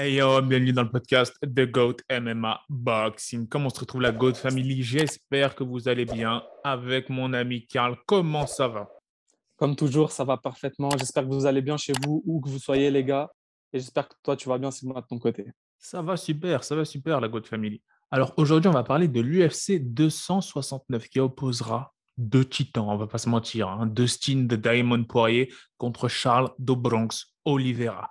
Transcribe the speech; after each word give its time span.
Hey 0.00 0.14
yo, 0.14 0.40
bienvenue 0.42 0.72
dans 0.72 0.84
le 0.84 0.90
podcast 0.90 1.34
The 1.42 1.68
GOAT 1.68 1.96
MMA 2.08 2.60
Boxing. 2.68 3.48
Comment 3.48 3.68
se 3.68 3.80
retrouve 3.80 4.02
la 4.02 4.12
GOAT 4.12 4.34
Family 4.34 4.80
J'espère 4.80 5.56
que 5.56 5.64
vous 5.64 5.88
allez 5.88 6.04
bien 6.04 6.44
avec 6.62 7.08
mon 7.08 7.32
ami 7.32 7.66
Karl. 7.66 7.96
Comment 8.06 8.46
ça 8.46 8.68
va? 8.68 8.88
Comme 9.56 9.74
toujours, 9.74 10.12
ça 10.12 10.22
va 10.22 10.36
parfaitement. 10.36 10.90
J'espère 10.96 11.24
que 11.24 11.34
vous 11.34 11.46
allez 11.46 11.62
bien 11.62 11.76
chez 11.76 11.94
vous, 12.04 12.22
où 12.24 12.40
que 12.40 12.48
vous 12.48 12.60
soyez, 12.60 12.92
les 12.92 13.02
gars. 13.02 13.28
Et 13.72 13.80
j'espère 13.80 14.08
que 14.08 14.14
toi, 14.22 14.36
tu 14.36 14.48
vas 14.48 14.56
bien, 14.56 14.70
moi 14.84 15.00
de 15.00 15.06
ton 15.08 15.18
côté. 15.18 15.46
Ça 15.80 16.00
va 16.00 16.16
super, 16.16 16.62
ça 16.62 16.76
va 16.76 16.84
super, 16.84 17.20
la 17.20 17.26
GOAT 17.26 17.42
Family. 17.42 17.82
Alors 18.12 18.34
aujourd'hui, 18.36 18.68
on 18.68 18.74
va 18.74 18.84
parler 18.84 19.08
de 19.08 19.20
l'UFC 19.20 19.80
269 19.80 21.08
qui 21.08 21.18
opposera 21.18 21.92
deux 22.16 22.44
titans, 22.44 22.88
on 22.88 22.96
va 22.96 23.08
pas 23.08 23.18
se 23.18 23.28
mentir. 23.28 23.66
Hein. 23.66 23.86
Dustin 23.86 24.44
de 24.44 24.54
Diamond 24.54 25.02
Poirier 25.02 25.52
contre 25.76 26.06
Charles 26.06 26.50
de 26.60 26.74
Bronx 26.74 27.34
Oliveira. 27.44 28.08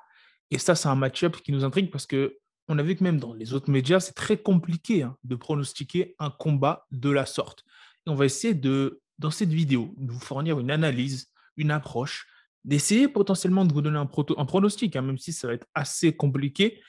Et 0.52 0.58
ça, 0.58 0.76
c'est 0.76 0.88
un 0.88 0.96
match-up 0.96 1.38
qui 1.38 1.52
nous 1.52 1.64
intrigue 1.64 1.92
parce 1.92 2.06
que 2.06 2.38
on 2.70 2.78
a 2.78 2.84
vu 2.84 2.96
que 2.96 3.04
même 3.04 3.20
dans 3.20 3.34
les 3.34 3.54
autres 3.54 3.70
médias, 3.70 4.00
c'est 4.00 4.14
très 4.14 4.38
compliqué 4.38 5.04
hein, 5.04 5.16
de 5.24 5.36
pronostiquer 5.36 6.16
un 6.20 6.30
combat 6.30 6.86
de 6.92 7.10
la 7.10 7.26
sorte. 7.26 7.64
Et 8.06 8.10
on 8.10 8.16
va 8.16 8.26
essayer 8.26 8.54
de, 8.54 9.02
dans 9.20 9.32
cette 9.32 9.54
vidéo, 9.54 9.94
de 9.98 10.12
vous 10.12 10.20
fournir 10.20 10.60
une 10.60 10.72
analyse, 10.72 11.32
une 11.56 11.72
approche, 11.72 12.28
d'essayer 12.66 13.08
potentiellement 13.08 13.64
de 13.64 13.74
vous 13.74 13.82
donner 13.82 13.98
un, 13.98 14.06
pronostic, 14.06 14.96
hein, 14.96 15.02
même 15.02 15.18
si 15.18 15.32
ça 15.32 15.48
va 15.48 15.54
être 15.54 15.68
assez 15.74 16.16
compliqué. 16.16 16.82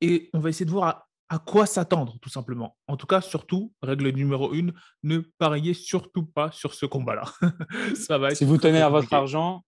Et 0.00 0.30
on 0.32 0.38
va 0.38 0.50
essayer 0.50 0.66
de 0.66 0.70
voir 0.70 1.08
à, 1.28 1.38
quoi 1.40 1.66
s'attendre, 1.66 2.16
tout 2.22 2.28
simplement. 2.28 2.76
En 2.86 2.96
tout 2.96 3.06
cas, 3.06 3.20
surtout, 3.20 3.72
règle 3.82 4.10
numéro 4.10 4.52
une, 4.54 4.72
ne 5.02 5.18
pariez 5.18 5.74
surtout 5.74 6.24
pas 6.24 6.52
sur 6.52 6.74
ce 6.74 6.86
combat-là. 6.86 7.24
ça 7.96 8.18
va 8.18 8.32
Si 8.34 8.44
vous 8.44 8.58
tenez 8.58 8.80
à 8.80 8.88
votre 8.88 9.12
argent, 9.12 9.64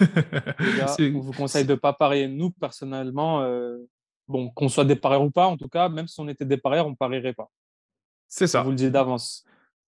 on 0.00 1.20
vous 1.20 1.32
conseille 1.32 1.64
de 1.64 1.72
ne 1.72 1.78
pas 1.78 1.92
parier. 1.92 2.28
Nous, 2.28 2.50
personnellement, 2.50 3.42
euh, 3.42 3.78
bon, 4.26 4.50
qu'on 4.50 4.68
soit 4.68 4.84
des 4.84 4.96
parieurs 4.96 5.22
ou 5.22 5.30
pas, 5.30 5.46
en 5.46 5.56
tout 5.56 5.68
cas, 5.68 5.88
même 5.88 6.08
si 6.08 6.20
on 6.20 6.28
était 6.28 6.44
des 6.44 6.56
parieurs, 6.56 6.86
on 6.86 6.90
ne 6.90 6.96
parierait 6.96 7.34
pas. 7.34 7.50
C'est 8.28 8.46
ça. 8.46 8.60
Je 8.60 8.64
vous 8.64 8.70
le 8.70 8.76
dis 8.76 8.90
d'avance. 8.90 9.44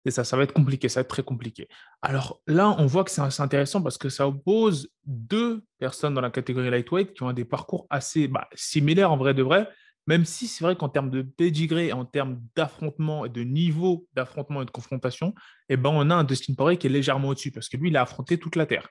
C'est 0.06 0.12
ça, 0.12 0.24
ça 0.24 0.38
va 0.38 0.44
être 0.44 0.54
compliqué, 0.54 0.88
ça 0.88 1.02
va 1.02 1.02
être 1.02 1.10
très 1.10 1.24
compliqué. 1.24 1.68
Alors 2.02 2.42
là, 2.48 2.74
on 2.80 2.86
voit 2.86 3.04
que 3.04 3.12
c'est 3.12 3.22
assez 3.22 3.42
intéressant 3.42 3.82
parce 3.82 3.98
que 3.98 4.08
ça 4.08 4.28
oppose 4.28 4.90
deux 5.06 5.62
personnes 5.78 6.14
dans 6.14 6.22
la 6.22 6.32
catégorie 6.32 6.70
lightweight 6.70 7.14
qui 7.14 7.24
ont 7.24 7.34
des 7.34 7.44
parcours 7.44 7.86
assez 7.90 8.30
bah, 8.30 8.48
similaires 8.56 9.12
en 9.12 9.18
vrai 9.18 9.34
de 9.34 9.44
vrai, 9.44 9.68
même 10.08 10.24
si 10.24 10.48
c'est 10.48 10.64
vrai 10.64 10.78
qu'en 10.78 10.88
termes 10.88 11.10
de 11.10 11.22
pedigree, 11.22 11.92
en 11.92 12.06
termes 12.06 12.42
d'affrontement 12.56 13.26
et 13.26 13.30
de 13.30 13.44
niveau 13.44 14.08
d'affrontement 14.14 14.62
et 14.62 14.66
de 14.66 14.72
confrontation, 14.72 15.36
eh 15.68 15.76
ben, 15.76 15.90
on 15.94 16.10
a 16.10 16.16
un 16.16 16.24
Dustin 16.24 16.54
Poirier 16.54 16.78
qui 16.78 16.88
est 16.88 16.90
légèrement 16.90 17.28
au-dessus 17.28 17.52
parce 17.52 17.68
que 17.68 17.76
lui, 17.76 17.90
il 17.90 17.98
a 17.98 18.04
affronté 18.04 18.40
toute 18.40 18.56
la 18.56 18.66
Terre. 18.66 18.90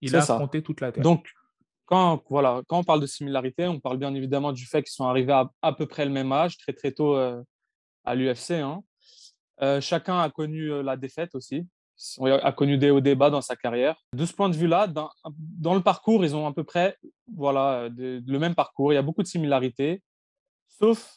Il 0.00 0.14
a 0.14 0.20
affronté 0.20 0.62
toute 0.62 0.80
la 0.80 0.92
Terre. 0.92 1.02
Donc, 1.02 1.28
quand, 1.88 2.22
voilà, 2.28 2.62
quand 2.68 2.78
on 2.78 2.84
parle 2.84 3.00
de 3.00 3.06
similarité, 3.06 3.66
on 3.66 3.80
parle 3.80 3.96
bien 3.96 4.14
évidemment 4.14 4.52
du 4.52 4.66
fait 4.66 4.82
qu'ils 4.82 4.92
sont 4.92 5.06
arrivés 5.06 5.32
à 5.32 5.50
à 5.62 5.72
peu 5.72 5.86
près 5.86 6.04
le 6.04 6.10
même 6.10 6.30
âge, 6.32 6.58
très 6.58 6.74
très 6.74 6.92
tôt 6.92 7.16
euh, 7.16 7.42
à 8.04 8.14
l'UFC. 8.14 8.52
Hein. 8.52 8.82
Euh, 9.62 9.80
chacun 9.80 10.20
a 10.20 10.28
connu 10.28 10.70
euh, 10.70 10.82
la 10.82 10.96
défaite 10.96 11.34
aussi, 11.34 11.66
a 12.20 12.52
connu 12.52 12.76
des 12.76 12.90
hauts 12.90 13.00
débats 13.00 13.30
dans 13.30 13.40
sa 13.40 13.56
carrière. 13.56 13.96
De 14.12 14.26
ce 14.26 14.34
point 14.34 14.50
de 14.50 14.56
vue-là, 14.56 14.86
dans, 14.86 15.10
dans, 15.34 15.74
le 15.74 15.80
parcours, 15.80 16.24
ils 16.24 16.36
ont 16.36 16.46
à 16.46 16.52
peu 16.52 16.62
près 16.62 16.96
voilà, 17.34 17.88
le 17.96 18.38
même 18.38 18.54
parcours. 18.54 18.92
Il 18.92 18.96
y 18.96 18.98
a 18.98 19.02
beaucoup 19.02 19.22
de 19.22 19.26
similarités, 19.26 20.02
sauf 20.68 21.16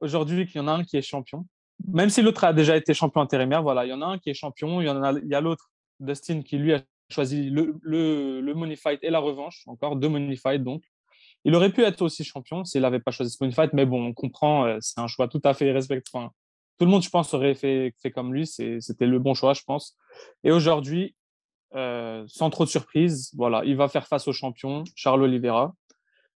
aujourd'hui 0.00 0.46
qu'il 0.46 0.60
y 0.60 0.64
en 0.64 0.68
a 0.68 0.72
un 0.72 0.84
qui 0.84 0.96
est 0.96 1.02
champion. 1.02 1.44
Même 1.88 2.08
si 2.08 2.22
l'autre 2.22 2.44
a 2.44 2.52
déjà 2.52 2.76
été 2.76 2.94
champion 2.94 3.20
intérimaire, 3.20 3.62
voilà, 3.62 3.84
il 3.84 3.88
y 3.88 3.92
en 3.92 4.00
a 4.00 4.06
un 4.06 4.18
qui 4.18 4.30
est 4.30 4.34
champion, 4.34 4.80
il 4.80 4.86
y, 4.86 4.88
en 4.88 5.02
a, 5.02 5.12
il 5.12 5.28
y 5.28 5.34
a 5.34 5.40
l'autre, 5.40 5.70
Dustin, 5.98 6.42
qui 6.42 6.56
lui 6.56 6.72
a 6.72 6.80
choisi 7.10 7.50
le, 7.50 7.76
le, 7.82 8.40
le, 8.40 8.54
money 8.54 8.76
fight 8.76 8.98
et 9.02 9.10
la 9.10 9.18
revanche, 9.18 9.62
encore 9.66 9.96
deux 9.96 10.08
money 10.08 10.36
fights 10.36 10.62
donc. 10.62 10.82
Il 11.44 11.54
aurait 11.54 11.72
pu 11.72 11.82
être 11.82 12.00
aussi 12.00 12.24
champion 12.24 12.64
s'il 12.64 12.82
n'avait 12.82 13.00
pas 13.00 13.10
choisi 13.10 13.30
ce 13.30 13.42
money 13.42 13.52
fight, 13.54 13.72
mais 13.74 13.84
bon, 13.84 14.06
on 14.06 14.14
comprend, 14.14 14.64
euh, 14.64 14.78
c'est 14.80 15.00
un 15.00 15.06
choix 15.06 15.28
tout 15.28 15.42
à 15.44 15.52
fait 15.52 15.70
respectueux. 15.72 16.20
tout 16.78 16.84
le 16.84 16.90
monde, 16.90 17.02
je 17.02 17.10
pense, 17.10 17.34
aurait 17.34 17.54
fait, 17.54 17.94
fait 18.00 18.10
comme 18.10 18.32
lui, 18.32 18.46
c'était 18.46 19.06
le 19.06 19.18
bon 19.18 19.34
choix, 19.34 19.52
je 19.52 19.62
pense. 19.62 19.96
Et 20.42 20.50
aujourd'hui, 20.50 21.14
euh, 21.74 22.24
sans 22.28 22.50
trop 22.50 22.64
de 22.64 22.70
surprise, 22.70 23.30
voilà, 23.36 23.62
il 23.64 23.76
va 23.76 23.88
faire 23.88 24.06
face 24.06 24.26
au 24.26 24.32
champion, 24.32 24.84
Charles 24.94 25.22
Oliveira, 25.22 25.74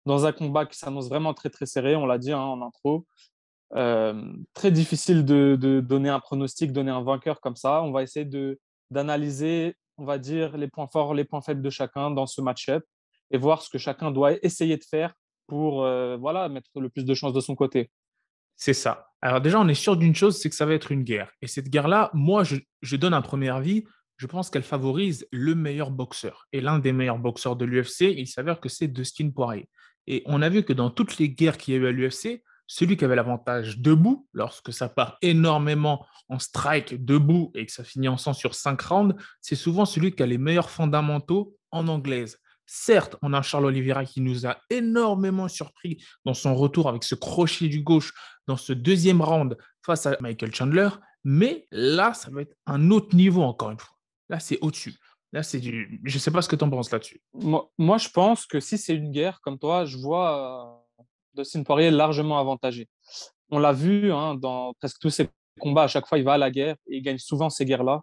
dans 0.06 0.26
un 0.26 0.32
combat 0.32 0.66
qui 0.66 0.78
s'annonce 0.78 1.10
vraiment 1.10 1.34
très 1.34 1.50
très 1.50 1.66
serré, 1.66 1.96
on 1.96 2.06
l'a 2.06 2.18
dit 2.18 2.32
hein, 2.32 2.40
en 2.40 2.62
intro. 2.62 3.06
Euh, 3.76 4.34
très 4.54 4.72
difficile 4.72 5.26
de, 5.26 5.58
de, 5.60 5.82
donner 5.82 6.10
un 6.10 6.20
pronostic, 6.20 6.72
donner 6.72 6.92
un 6.92 7.04
vainqueur 7.04 7.42
comme 7.42 7.56
ça. 7.56 7.82
On 7.82 7.92
va 7.92 8.04
essayer 8.04 8.30
d'analyser 8.92 9.76
on 9.98 10.06
va 10.06 10.18
dire, 10.18 10.58
les 10.58 10.68
points 10.68 10.88
forts, 10.88 11.14
les 11.14 11.24
points 11.24 11.42
faibles 11.42 11.62
de 11.62 11.70
chacun 11.70 12.12
dans 12.12 12.26
ce 12.26 12.42
match-up 12.42 12.84
et 13.32 13.38
voir 13.38 13.62
ce 13.62 13.70
que 13.70 13.78
chacun 13.78 14.12
doit 14.12 14.34
essayer 14.44 14.78
de 14.78 14.84
faire 14.84 15.14
pour 15.48 15.84
euh, 15.84 16.18
voilà, 16.18 16.50
mettre 16.50 16.70
le 16.80 16.90
plus 16.90 17.06
de 17.06 17.14
chances 17.14 17.34
de 17.34 17.40
son 17.40 17.56
côté. 17.56 17.90
C'est 18.56 18.74
ça. 18.74 19.08
Alors 19.22 19.42
déjà, 19.42 19.60
on 19.60 19.68
est 19.68 19.74
sûr 19.74 19.98
d'une 19.98 20.16
chose, 20.16 20.40
c'est 20.40 20.50
que 20.50 20.56
ça 20.56 20.66
va 20.66 20.74
être 20.74 20.92
une 20.92 21.04
guerre. 21.04 21.32
Et 21.42 21.48
cette 21.48 21.70
guerre-là, 21.70 22.10
moi, 22.14 22.44
je, 22.44 22.96
donne 22.96 23.14
un 23.14 23.22
premier 23.22 23.50
avis. 23.50 23.84
Je 24.18 24.28
pense 24.28 24.50
qu'elle 24.50 24.64
favorise 24.64 25.28
le 25.32 25.56
meilleur 25.56 25.92
boxeur. 25.92 26.48
Et 26.54 26.62
l'un 26.62 26.80
des 26.80 26.94
meilleurs 26.94 27.20
boxeurs 27.20 27.56
de 27.56 27.66
l'UFC, 27.66 28.02
il 28.02 28.28
s'avère 28.28 28.62
que 28.62 28.70
c'est 28.70 28.88
Dustin 28.88 29.30
Poirier. 29.30 29.68
Et 30.08 30.24
on 30.26 30.42
a 30.42 30.50
vu 30.50 30.64
que 30.64 30.74
dans 30.74 30.90
toutes 30.90 31.18
les 31.18 31.30
guerres 31.30 31.58
qu'il 31.58 31.74
y 31.74 31.78
a 31.78 31.80
eu 31.82 31.88
à 31.88 31.92
l'UFC, 31.92 32.44
celui 32.68 32.98
qui 32.98 33.06
avait 33.06 33.16
l'avantage 33.16 33.80
debout, 33.80 34.28
lorsque 34.34 34.74
ça 34.74 34.90
part 34.90 35.18
énormément 35.22 36.06
en 36.30 36.40
strike 36.40 37.04
debout 37.04 37.52
et 37.56 37.66
que 37.66 37.72
ça 37.72 37.84
finit 37.84 38.08
en 38.08 38.18
sang 38.18 38.34
sur 38.34 38.56
cinq 38.56 38.82
rounds, 38.82 39.16
c'est 39.42 39.56
souvent 39.56 39.86
celui 39.86 40.14
qui 40.14 40.24
a 40.24 40.26
les 40.26 40.38
meilleurs 40.38 40.70
fondamentaux 40.70 41.56
en 41.72 41.88
anglaise. 41.88 42.40
Certes, 42.66 43.16
on 43.22 43.34
a 43.34 43.44
Charles 43.44 43.66
Oliveira 43.66 44.06
qui 44.06 44.22
nous 44.22 44.48
a 44.48 44.58
énormément 44.72 45.48
surpris 45.48 46.04
dans 46.26 46.34
son 46.34 46.56
retour 46.56 46.90
avec 46.90 47.04
ce 47.04 47.14
crochet 47.14 47.68
du 47.68 47.84
gauche 47.84 48.12
dans 48.48 48.58
ce 48.58 48.74
deuxième 48.74 49.22
round 49.22 49.56
face 49.86 50.08
à 50.08 50.18
Michael 50.20 50.54
Chandler, 50.54 50.90
mais 51.24 51.68
là, 51.72 52.14
ça 52.14 52.32
va 52.32 52.42
être 52.42 52.56
un 52.66 52.90
autre 52.90 53.16
niveau 53.16 53.44
encore 53.44 53.72
une 53.72 53.80
fois. 53.80 53.96
Là, 54.30 54.40
c'est 54.40 54.58
au-dessus. 54.62 54.96
Là, 55.32 55.44
c'est 55.44 55.60
du... 55.60 56.02
Je 56.04 56.16
ne 56.16 56.20
sais 56.20 56.32
pas 56.32 56.42
ce 56.42 56.50
que 56.50 56.56
tu 56.56 56.64
en 56.64 56.70
penses 56.70 56.92
là-dessus. 56.92 57.22
Moi, 57.34 57.70
moi, 57.78 57.98
je 57.98 58.10
pense 58.10 58.46
que 58.48 58.60
si 58.60 58.78
c'est 58.78 58.96
une 58.96 59.12
guerre, 59.12 59.42
comme 59.42 59.60
toi, 59.60 59.86
je 59.86 59.98
vois 59.98 60.85
Dustin 61.36 61.64
Poirier 61.64 61.88
est 61.88 61.92
largement 61.92 62.40
avantagé. 62.40 62.88
On 63.52 63.60
l'a 63.60 63.74
vu 63.74 64.12
hein, 64.12 64.36
dans 64.36 64.74
presque 64.74 65.00
tous 65.00 65.10
ses 65.10 65.30
combats. 65.60 65.84
À 65.84 65.88
chaque 65.88 66.08
fois, 66.08 66.18
il 66.18 66.24
va 66.24 66.34
à 66.34 66.38
la 66.38 66.52
guerre 66.52 66.76
et 66.88 66.98
il 66.98 67.02
gagne 67.02 67.18
souvent 67.18 67.50
ces 67.50 67.66
guerres-là. 67.66 68.02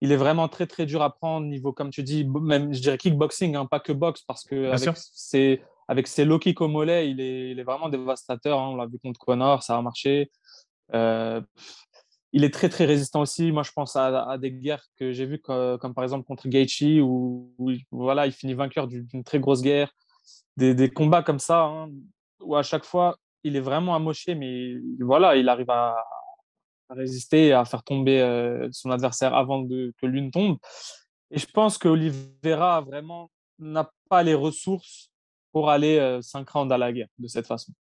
Il 0.00 0.12
est 0.12 0.16
vraiment 0.16 0.48
très, 0.48 0.66
très 0.66 0.86
dur 0.86 1.02
à 1.02 1.14
prendre, 1.14 1.46
niveau, 1.46 1.72
comme 1.72 1.90
tu 1.90 2.02
dis, 2.02 2.24
même, 2.24 2.74
je 2.74 2.80
dirais 2.80 2.98
kickboxing, 2.98 3.56
hein, 3.56 3.66
pas 3.66 3.80
que 3.80 3.92
boxe, 3.92 4.22
parce 4.26 4.44
que 4.44 4.70
avec 4.70 4.96
ses, 4.96 5.62
avec 5.88 6.06
ses 6.08 6.24
low 6.24 6.38
kicks 6.38 6.60
au 6.60 6.68
mollet, 6.68 7.10
il 7.10 7.20
est, 7.20 7.52
il 7.52 7.60
est 7.60 7.62
vraiment 7.62 7.88
dévastateur. 7.88 8.58
Hein. 8.58 8.70
On 8.70 8.76
l'a 8.76 8.86
vu 8.86 8.98
contre 8.98 9.20
Connor, 9.20 9.62
ça 9.62 9.78
a 9.78 9.82
marché. 9.82 10.30
Euh, 10.94 11.40
il 12.32 12.42
est 12.44 12.52
très, 12.52 12.68
très 12.68 12.84
résistant 12.84 13.20
aussi. 13.20 13.52
Moi, 13.52 13.62
je 13.62 13.70
pense 13.70 13.94
à, 13.94 14.36
des 14.38 14.50
guerres 14.50 14.84
que 14.96 15.12
j'ai 15.12 15.24
vues, 15.24 15.38
comme, 15.40 15.94
par 15.94 16.02
exemple 16.02 16.26
contre 16.26 16.48
Gaethje, 16.48 17.00
où, 17.00 17.48
voilà, 17.92 18.26
il 18.26 18.32
finit 18.32 18.54
vainqueur 18.54 18.88
d'une 18.88 19.22
très 19.24 19.38
grosse 19.38 19.62
guerre. 19.62 19.92
Des, 20.56 20.74
des 20.74 20.90
combats 20.90 21.22
comme 21.22 21.38
ça, 21.38 21.86
où 22.44 22.56
à 22.56 22.62
chaque 22.62 22.84
fois, 22.84 23.16
il 23.42 23.56
est 23.56 23.60
vraiment 23.60 23.94
amoché, 23.94 24.34
mais 24.34 24.74
voilà, 25.00 25.36
il 25.36 25.48
arrive 25.48 25.70
à, 25.70 25.96
résister 26.90 27.52
à 27.52 27.64
faire 27.64 27.82
tomber 27.82 28.20
euh, 28.20 28.68
son 28.70 28.90
adversaire 28.90 29.34
avant 29.34 29.66
que 29.66 30.06
l'une 30.06 30.30
tombe. 30.30 30.58
Et 31.30 31.38
je 31.38 31.46
pense 31.46 31.78
que 31.78 31.88
Oliveira 31.88 32.80
vraiment 32.82 33.30
n'a 33.58 33.90
pas 34.08 34.22
les 34.22 34.34
ressources 34.34 35.10
pour 35.52 35.70
aller 35.70 35.98
euh, 35.98 36.20
5 36.20 36.48
rounds 36.48 36.72
à 36.72 36.78
la 36.78 36.92
guerre 36.92 37.08
de 37.18 37.28
cette 37.28 37.46
façon. 37.46 37.72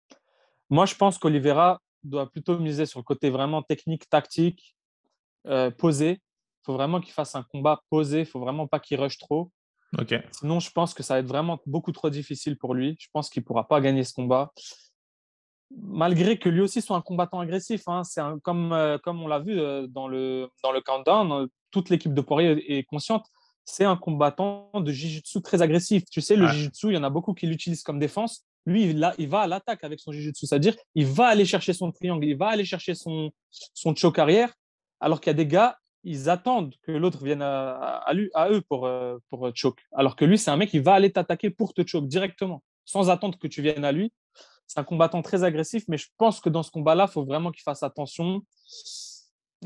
Moi, 0.69 0.85
je 0.85 0.95
pense 0.95 1.17
qu'Oliveira 1.17 1.81
doit 2.03 2.29
plutôt 2.29 2.57
miser 2.57 2.85
sur 2.85 2.99
le 2.99 3.03
côté 3.03 3.29
vraiment 3.29 3.61
technique, 3.61 4.09
tactique, 4.09 4.75
euh, 5.47 5.71
posé. 5.71 6.11
Il 6.11 6.65
faut 6.65 6.73
vraiment 6.73 7.01
qu'il 7.01 7.13
fasse 7.13 7.35
un 7.35 7.43
combat 7.43 7.81
posé. 7.89 8.21
Il 8.21 8.25
faut 8.25 8.39
vraiment 8.39 8.67
pas 8.67 8.79
qu'il 8.79 8.99
rush 8.99 9.17
trop. 9.17 9.51
Sinon, 10.31 10.59
je 10.59 10.71
pense 10.71 10.93
que 10.93 11.03
ça 11.03 11.15
va 11.15 11.19
être 11.19 11.27
vraiment 11.27 11.59
beaucoup 11.65 11.91
trop 11.91 12.09
difficile 12.09 12.57
pour 12.57 12.73
lui. 12.73 12.95
Je 12.99 13.07
pense 13.13 13.29
qu'il 13.29 13.41
ne 13.41 13.45
pourra 13.45 13.67
pas 13.67 13.81
gagner 13.81 14.03
ce 14.03 14.13
combat. 14.13 14.51
Malgré 15.75 16.37
que 16.37 16.49
lui 16.49 16.61
aussi 16.61 16.81
soit 16.81 16.97
un 16.97 17.01
combattant 17.01 17.39
agressif. 17.39 17.83
Hein. 17.87 18.03
C'est 18.03 18.21
comme, 18.43 18.73
euh, 18.73 18.97
comme 18.97 19.21
on 19.21 19.27
l'a 19.27 19.39
vu 19.39 19.59
euh, 19.59 19.87
dans, 19.87 20.07
le, 20.07 20.49
dans 20.63 20.71
le 20.71 20.81
countdown, 20.81 21.31
euh, 21.31 21.47
toute 21.71 21.89
l'équipe 21.89 22.13
de 22.13 22.21
Poirier 22.21 22.77
est 22.77 22.83
consciente. 22.83 23.25
C'est 23.65 23.85
un 23.85 23.95
combattant 23.95 24.69
de 24.75 24.91
jiu-jitsu 24.91 25.41
très 25.41 25.61
agressif. 25.61 26.03
Tu 26.11 26.21
sais, 26.21 26.35
le 26.35 26.47
jiu-jitsu, 26.47 26.87
il 26.89 26.95
y 26.95 26.97
en 26.97 27.03
a 27.03 27.09
beaucoup 27.09 27.33
qui 27.33 27.47
l'utilisent 27.47 27.83
comme 27.83 27.97
défense. 27.97 28.45
Lui, 28.65 28.89
il, 28.89 29.13
il 29.17 29.29
va 29.29 29.41
à 29.41 29.47
l'attaque 29.47 29.83
avec 29.83 29.99
son 29.99 30.11
jiu-jitsu. 30.11 30.45
C'est-à-dire, 30.47 30.75
il 30.95 31.05
va 31.05 31.27
aller 31.27 31.45
chercher 31.45 31.73
son 31.73 31.91
triangle, 31.91 32.25
il 32.25 32.35
va 32.35 32.49
aller 32.49 32.65
chercher 32.65 32.93
son, 32.93 33.31
son 33.51 33.95
choke 33.95 34.19
arrière. 34.19 34.53
Alors 34.99 35.21
qu'il 35.21 35.29
y 35.29 35.31
a 35.31 35.33
des 35.35 35.47
gars, 35.47 35.77
ils 36.03 36.29
attendent 36.29 36.75
que 36.83 36.91
l'autre 36.91 37.23
vienne 37.23 37.41
à, 37.41 38.13
eux 38.13 38.61
pour, 38.61 38.85
euh, 38.85 39.17
pour 39.29 39.49
choke. 39.55 39.81
Alors 39.93 40.15
que 40.15 40.25
lui, 40.25 40.37
c'est 40.37 40.51
un 40.51 40.57
mec 40.57 40.69
qui 40.69 40.79
va 40.79 40.93
aller 40.93 41.11
t'attaquer 41.11 41.49
pour 41.49 41.73
te 41.73 41.85
choke 41.85 42.07
directement, 42.07 42.63
sans 42.85 43.09
attendre 43.09 43.37
que 43.37 43.47
tu 43.47 43.61
viennes 43.61 43.85
à 43.85 43.91
lui. 43.91 44.13
C'est 44.67 44.79
un 44.79 44.83
combattant 44.83 45.21
très 45.21 45.43
agressif, 45.43 45.83
mais 45.87 45.97
je 45.97 46.07
pense 46.17 46.39
que 46.39 46.49
dans 46.49 46.63
ce 46.63 46.71
combat-là, 46.71 47.05
il 47.09 47.11
faut 47.11 47.25
vraiment 47.25 47.51
qu'il 47.51 47.63
fasse 47.63 47.83
attention. 47.83 48.41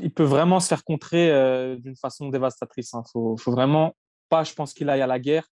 Il 0.00 0.12
peut 0.12 0.24
vraiment 0.24 0.60
se 0.60 0.68
faire 0.68 0.84
contrer 0.84 1.30
euh, 1.30 1.76
d'une 1.76 1.96
façon 1.96 2.28
dévastatrice. 2.28 2.90
Il 2.92 2.96
hein. 2.98 3.02
faut, 3.12 3.36
faut, 3.36 3.52
vraiment 3.52 3.96
pas, 4.28 4.44
je 4.44 4.54
pense, 4.54 4.74
qu'il 4.74 4.88
aille 4.90 5.02
à 5.02 5.06
la 5.06 5.18
guerre. 5.18 5.48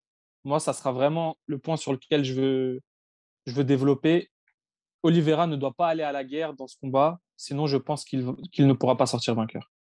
Moi, 0.44 0.60
ça 0.60 0.74
sera 0.74 0.92
vraiment 0.92 1.38
le 1.46 1.60
point 1.60 1.78
sur 1.78 1.94
lequel 1.94 2.26
je 2.26 2.34
veux, 2.34 2.82
je 3.46 3.54
veux 3.54 3.64
développer. 3.64 4.30
Oliveira 5.04 5.48
ne 5.48 5.56
doit 5.56 5.74
pas 5.74 5.88
aller 5.88 6.04
à 6.04 6.12
la 6.12 6.24
guerre 6.24 6.54
dans 6.54 6.68
ce 6.68 6.78
combat, 6.78 7.20
sinon 7.36 7.68
je 7.68 7.78
pense 7.78 8.06
qu'il 8.06 8.26
ne 8.60 8.74
pourra 8.74 8.96
pas 8.96 9.06
sortir 9.06 9.36
vainqueur. 9.36 9.73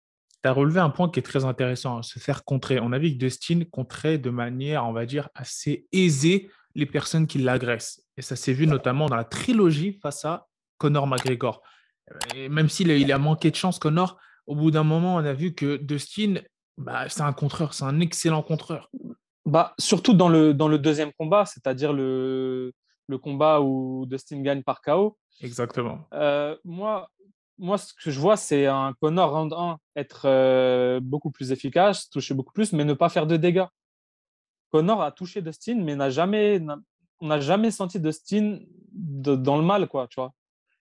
Tu 0.43 0.49
as 0.49 0.51
relevé 0.51 0.79
un 0.79 0.89
point 0.89 1.09
qui 1.09 1.19
est 1.19 1.23
très 1.23 1.45
intéressant, 1.45 2.01
se 2.01 2.19
faire 2.19 2.43
contrer. 2.43 2.79
On 2.79 2.91
a 2.91 2.99
vu 2.99 3.11
que 3.11 3.17
Dustin 3.17 3.61
contrait 3.71 4.19
de 4.19 4.29
manière, 4.29 4.85
on 4.85 4.93
va 4.93 5.05
dire, 5.05 5.29
assez 5.35 5.87
aisée 5.91 6.49
les 6.75 6.85
personnes 6.85 7.27
qui 7.27 7.37
l'agressent. 7.37 8.01
Et 8.17 8.21
ça 8.21 8.35
s'est 8.35 8.53
vu 8.53 8.67
notamment 8.67 9.07
dans 9.07 9.15
la 9.15 9.23
trilogie 9.23 9.99
face 10.01 10.25
à 10.25 10.47
Conor 10.77 11.07
McGregor. 11.07 11.61
Et 12.35 12.49
même 12.49 12.69
s'il 12.69 13.11
a 13.11 13.17
manqué 13.17 13.51
de 13.51 13.55
chance, 13.55 13.79
Conor, 13.79 14.17
au 14.45 14.55
bout 14.55 14.71
d'un 14.71 14.83
moment, 14.83 15.15
on 15.15 15.23
a 15.25 15.33
vu 15.33 15.53
que 15.53 15.77
Dustin, 15.77 16.35
bah, 16.77 17.07
c'est 17.07 17.21
un 17.21 17.33
contreur, 17.33 17.73
c'est 17.73 17.85
un 17.85 17.99
excellent 17.99 18.43
contreur. 18.43 18.89
Bah, 19.45 19.73
surtout 19.79 20.13
dans 20.13 20.29
le, 20.29 20.53
dans 20.53 20.67
le 20.67 20.79
deuxième 20.79 21.11
combat, 21.13 21.45
c'est-à-dire 21.45 21.93
le, 21.93 22.73
le 23.07 23.17
combat 23.17 23.61
où 23.61 24.05
Dustin 24.07 24.41
gagne 24.41 24.63
par 24.63 24.81
KO. 24.81 25.17
Exactement. 25.41 26.07
Euh, 26.13 26.55
moi, 26.63 27.09
moi, 27.63 27.77
ce 27.77 27.93
que 27.93 28.11
je 28.11 28.19
vois, 28.19 28.35
c'est 28.35 28.65
un 28.65 28.93
Connor 28.99 29.31
round 29.31 29.53
1 29.53 29.77
être 29.95 30.23
euh, 30.25 30.99
beaucoup 30.99 31.31
plus 31.31 31.53
efficace, 31.53 32.09
toucher 32.09 32.33
beaucoup 32.33 32.51
plus, 32.51 32.73
mais 32.73 32.83
ne 32.83 32.93
pas 32.93 33.07
faire 33.07 33.25
de 33.25 33.37
dégâts. 33.37 33.65
Connor 34.69 35.01
a 35.01 35.13
touché 35.13 35.41
Dustin, 35.41 35.81
mais 35.81 35.95
n'a 35.95 36.09
jamais, 36.09 36.61
on 37.21 37.27
n'a 37.27 37.39
jamais 37.39 37.71
senti 37.71 38.01
Dustin 38.01 38.59
dans 38.91 39.55
le 39.55 39.63
mal, 39.63 39.87
quoi, 39.87 40.07
tu 40.09 40.15
vois. 40.15 40.33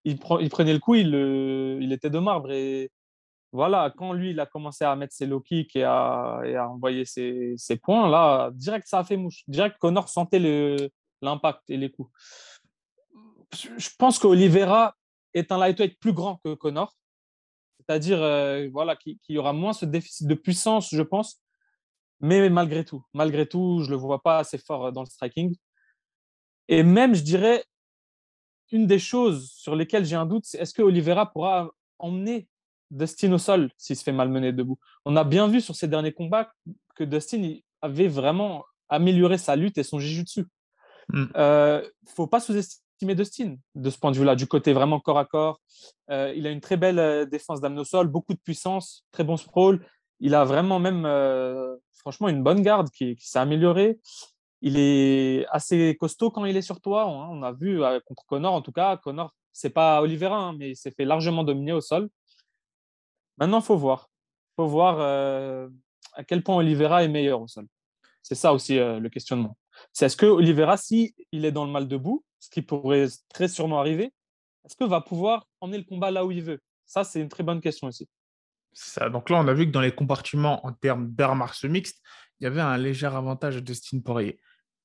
Il, 0.05 0.19
il 0.41 0.49
prenait 0.51 0.73
le 0.73 0.81
coup, 0.81 0.97
il, 0.97 1.15
il 1.81 1.93
était 1.93 2.11
de 2.11 2.19
marbre. 2.19 2.51
Et 2.51 2.91
voilà, 3.53 3.95
quand 3.97 4.13
lui, 4.13 4.31
il 4.31 4.41
a 4.41 4.47
commencé 4.47 4.85
à 4.85 4.97
mettre 4.97 5.15
ses 5.15 5.27
low 5.27 5.41
kicks 5.41 5.77
et 5.77 5.85
à, 5.85 6.41
et 6.45 6.57
à 6.57 6.69
envoyer 6.69 7.05
ses, 7.05 7.55
ses, 7.59 7.77
points, 7.77 8.09
là, 8.09 8.51
direct, 8.55 8.89
ça 8.89 8.99
a 8.99 9.05
fait 9.05 9.17
mouche. 9.17 9.45
Direct, 9.47 9.77
Connor 9.79 10.09
sentait 10.09 10.41
l'impact 11.21 11.63
et 11.71 11.77
les 11.77 11.93
coups. 11.93 12.11
Je 13.53 13.89
pense 13.97 14.19
qu'Olivera 14.19 14.97
est 15.35 15.53
un 15.53 15.59
lightweight 15.59 15.99
plus 15.99 16.13
grand 16.13 16.41
que 16.45 16.55
Connor, 16.55 16.95
c'est-à-dire 17.79 18.23
euh, 18.23 18.69
voilà, 18.73 18.97
qu'il 18.97 19.19
y 19.29 19.39
aura 19.39 19.53
moins 19.53 19.73
ce 19.73 19.85
déficit 19.85 20.27
de 20.27 20.35
puissance, 20.35 20.89
je 20.93 21.03
pense. 21.03 21.41
Mais 22.21 22.49
malgré 22.49 22.85
tout, 22.85 23.05
malgré 23.13 23.47
tout, 23.47 23.81
je 23.81 23.87
ne 23.87 23.91
le 23.91 23.97
vois 23.97 24.23
pas 24.23 24.39
assez 24.39 24.59
fort 24.59 24.87
euh, 24.87 24.91
dans 24.93 25.03
le 25.03 25.07
striking. 25.07 25.57
Et 26.69 26.83
même, 26.85 27.15
je 27.15 27.23
dirais, 27.23 27.65
une 28.71 28.87
des 28.87 28.99
choses 28.99 29.51
sur 29.51 29.75
lesquelles 29.75 30.05
j'ai 30.05 30.17
un 30.17 30.27
doute, 30.27 30.45
c'est 30.47 30.59
est-ce 30.59 30.73
que 30.73 30.83
Oliveira 30.83 31.31
pourra 31.31 31.71
emmener 31.99 32.49
Dustin 32.91 33.33
au 33.33 33.39
sol 33.39 33.71
s'il 33.77 33.97
se 33.97 34.05
fait 34.05 34.13
malmener 34.13 34.53
debout? 34.53 34.79
On 35.05 35.17
a 35.17 35.25
bien 35.25 35.49
vu 35.49 35.61
sur 35.61 35.75
ces 35.75 35.89
derniers 35.89 36.13
combats 36.13 36.53
que 36.95 37.05
Dustin 37.05 37.57
avait 37.83 38.09
vraiment 38.09 38.65
amélioré 38.89 39.39
sa 39.39 39.57
lutte 39.57 39.79
et 39.79 39.83
son 39.83 39.99
jiu-jitsu. 39.99 40.47
Il 41.13 41.19
mm. 41.19 41.23
ne 41.25 41.29
euh, 41.37 41.91
faut 42.07 42.27
pas 42.27 42.41
sous-estimer 42.41 42.83
Dustin 43.07 43.57
de 43.75 43.91
ce 43.91 43.99
point 43.99 44.11
de 44.11 44.17
vue-là, 44.17 44.37
du 44.37 44.47
côté 44.47 44.73
vraiment 44.73 45.01
corps 45.01 45.19
à 45.19 45.25
corps. 45.25 45.61
Euh, 46.11 46.33
il 46.37 46.47
a 46.47 46.51
une 46.51 46.61
très 46.61 46.77
belle 46.77 46.99
euh, 46.99 47.27
défense 47.27 47.61
sol 47.85 48.09
beaucoup 48.09 48.35
de 48.35 48.39
puissance, 48.39 49.05
très 49.13 49.25
bon 49.25 49.37
sprawl. 49.37 49.85
Il 50.21 50.35
a 50.35 50.45
vraiment 50.45 50.79
même, 50.79 51.05
euh, 51.05 51.77
franchement, 51.99 52.29
une 52.29 52.43
bonne 52.43 52.63
garde 52.63 52.91
qui, 52.91 53.17
s'est 53.19 53.39
améliorée. 53.39 53.99
Il 54.61 54.79
est 54.79 55.47
assez 55.51 55.97
costaud 55.99 56.31
quand 56.31 56.45
il 56.45 56.57
est 56.57 56.63
sur 56.63 56.81
toi. 56.81 57.05
Hein. 57.05 57.29
On 57.31 57.43
a 57.43 57.53
vu 57.53 57.81
contre 58.07 58.25
Connor, 58.27 58.55
en 58.55 58.63
tout 58.63 58.73
cas, 58.73 58.97
Connor, 58.97 59.35
c'est 59.53 59.71
pas 59.71 60.01
Oliveira, 60.01 60.39
hein, 60.39 60.57
mais 60.57 60.71
il 60.71 60.77
s'est 60.77 60.93
fait 60.93 61.05
largement 61.05 61.43
dominer 61.43 61.73
au 61.73 61.81
sol. 61.81 62.09
Maintenant, 63.39 63.61
faut 63.61 63.77
voir. 63.77 64.09
Faut 64.55 64.69
voir 64.69 65.01
à 66.13 66.25
quel 66.25 66.45
point 66.45 66.57
Oliveira 66.57 67.03
est 67.03 67.09
meilleur 67.09 67.41
au 67.41 67.49
sol. 67.49 67.67
C'est 68.23 68.37
ça 68.37 68.53
aussi 68.53 68.77
le 68.77 69.09
questionnement. 69.09 69.57
C'est 69.93 70.07
est-ce 70.07 70.17
que 70.17 70.27
Oliveira, 70.27 70.77
si 70.77 71.15
il 71.33 71.45
est 71.45 71.53
dans 71.53 71.65
le 71.65 71.73
mal 71.73 71.89
debout, 71.89 72.25
ce 72.43 72.51
qui 72.51 72.61
pourrait 72.61 73.07
très 73.33 73.47
sûrement 73.47 73.79
arriver, 73.79 74.13
est-ce 74.65 74.75
qu'il 74.75 74.89
va 74.89 75.01
pouvoir 75.01 75.47
emmener 75.61 75.79
le 75.79 75.85
combat 75.85 76.11
là 76.11 76.27
où 76.27 76.33
il 76.33 76.43
veut? 76.43 76.61
Ça, 76.85 77.05
c'est 77.05 77.21
une 77.21 77.29
très 77.29 77.45
bonne 77.45 77.61
question 77.61 77.87
aussi. 77.87 78.09
Donc 79.13 79.31
là, 79.31 79.39
on 79.39 79.47
a 79.47 79.55
vu 79.55 79.67
que 79.67 79.71
dans 79.71 79.81
les 79.81 79.95
compartiments 79.95 80.67
en 80.67 80.73
termes 80.73 81.09
d'arts 81.13 81.37
martiaux 81.37 81.69
mixtes, 81.69 82.03
il 82.41 82.45
y 82.45 82.47
avait 82.49 82.61
un 82.61 82.77
léger 82.77 83.07
avantage 83.07 83.55
de 83.55 83.61
Dustin 83.61 84.01
Poirier. 84.01 84.41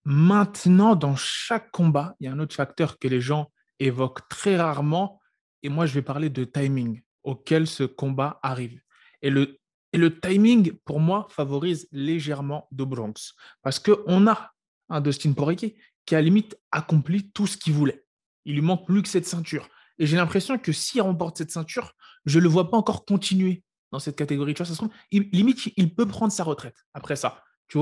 Maintenant, 0.05 0.95
dans 0.95 1.15
chaque 1.15 1.71
combat, 1.71 2.15
il 2.19 2.25
y 2.25 2.27
a 2.27 2.31
un 2.31 2.39
autre 2.39 2.55
facteur 2.55 2.99
que 2.99 3.07
les 3.07 3.21
gens 3.21 3.51
évoquent 3.79 4.29
très 4.29 4.55
rarement, 4.55 5.19
et 5.63 5.69
moi, 5.69 5.87
je 5.87 5.95
vais 5.95 6.03
parler 6.03 6.29
de 6.29 6.43
timing 6.43 7.01
auquel 7.23 7.65
ce 7.65 7.83
combat 7.83 8.39
arrive. 8.43 8.79
Et 9.23 9.31
le, 9.31 9.59
et 9.93 9.97
le 9.97 10.19
timing, 10.19 10.73
pour 10.85 10.99
moi, 10.99 11.25
favorise 11.31 11.87
légèrement 11.91 12.67
de 12.71 12.83
Bronx, 12.83 13.33
parce 13.63 13.79
qu'on 13.79 14.27
a 14.27 14.51
un 14.89 15.01
Dustin 15.01 15.33
Poirier 15.33 15.75
qui 16.07 16.15
a 16.15 16.21
limite 16.21 16.57
accompli 16.71 17.29
tout 17.31 17.45
ce 17.45 17.57
qu'il 17.57 17.73
voulait. 17.73 18.03
Il 18.45 18.55
lui 18.55 18.61
manque 18.61 18.87
plus 18.87 19.03
que 19.03 19.09
cette 19.09 19.27
ceinture. 19.27 19.69
Et 19.99 20.07
j'ai 20.07 20.17
l'impression 20.17 20.57
que 20.57 20.71
s'il 20.71 21.01
remporte 21.01 21.37
cette 21.37 21.51
ceinture, 21.51 21.93
je 22.25 22.39
ne 22.39 22.43
le 22.43 22.49
vois 22.49 22.71
pas 22.71 22.77
encore 22.77 23.05
continuer 23.05 23.63
dans 23.91 23.99
cette 23.99 24.15
catégorie. 24.15 24.53
Tu 24.53 24.63
vois, 24.63 24.73
ça 24.73 24.89
limite, 25.11 25.71
il 25.75 25.93
peut 25.93 26.05
prendre 26.07 26.31
sa 26.31 26.43
retraite 26.43 26.77
après 26.93 27.17
ça. 27.17 27.43
Tu 27.67 27.77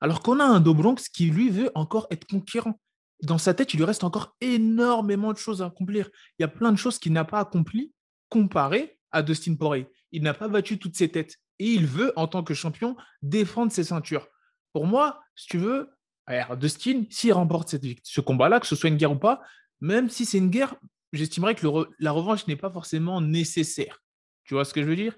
Alors 0.00 0.20
qu'on 0.20 0.40
a 0.40 0.44
un 0.44 0.60
Dobronx 0.60 1.08
qui, 1.08 1.26
lui, 1.26 1.50
veut 1.50 1.70
encore 1.74 2.06
être 2.10 2.26
conquérant. 2.26 2.80
Dans 3.22 3.38
sa 3.38 3.54
tête, 3.54 3.74
il 3.74 3.78
lui 3.78 3.84
reste 3.84 4.04
encore 4.04 4.36
énormément 4.40 5.32
de 5.32 5.38
choses 5.38 5.60
à 5.60 5.66
accomplir. 5.66 6.10
Il 6.38 6.42
y 6.42 6.44
a 6.44 6.48
plein 6.48 6.70
de 6.70 6.78
choses 6.78 6.98
qu'il 6.98 7.12
n'a 7.12 7.24
pas 7.24 7.40
accomplies 7.40 7.92
comparé 8.28 8.98
à 9.10 9.22
Dustin 9.22 9.56
Poirier. 9.56 9.88
Il 10.12 10.22
n'a 10.22 10.34
pas 10.34 10.48
battu 10.48 10.78
toutes 10.78 10.96
ses 10.96 11.08
têtes. 11.08 11.38
Et 11.58 11.72
il 11.72 11.86
veut, 11.86 12.12
en 12.16 12.28
tant 12.28 12.44
que 12.44 12.54
champion, 12.54 12.96
défendre 13.22 13.72
ses 13.72 13.84
ceintures. 13.84 14.28
Pour 14.72 14.86
moi, 14.86 15.20
si 15.34 15.46
tu 15.46 15.58
veux, 15.58 15.88
alors, 16.26 16.56
Dustin, 16.56 17.04
s'il 17.10 17.32
remporte 17.32 17.76
ce 18.02 18.20
combat-là, 18.20 18.60
que 18.60 18.66
ce 18.66 18.76
soit 18.76 18.88
une 18.88 18.96
guerre 18.96 19.12
ou 19.12 19.18
pas, 19.18 19.42
même 19.80 20.08
si 20.08 20.24
c'est 20.24 20.38
une 20.38 20.50
guerre, 20.50 20.74
j'estimerais 21.12 21.54
que 21.54 21.66
la 21.98 22.12
revanche 22.12 22.46
n'est 22.46 22.56
pas 22.56 22.70
forcément 22.70 23.20
nécessaire. 23.20 24.02
Tu 24.44 24.54
vois 24.54 24.64
ce 24.64 24.72
que 24.72 24.82
je 24.82 24.86
veux 24.86 24.96
dire? 24.96 25.16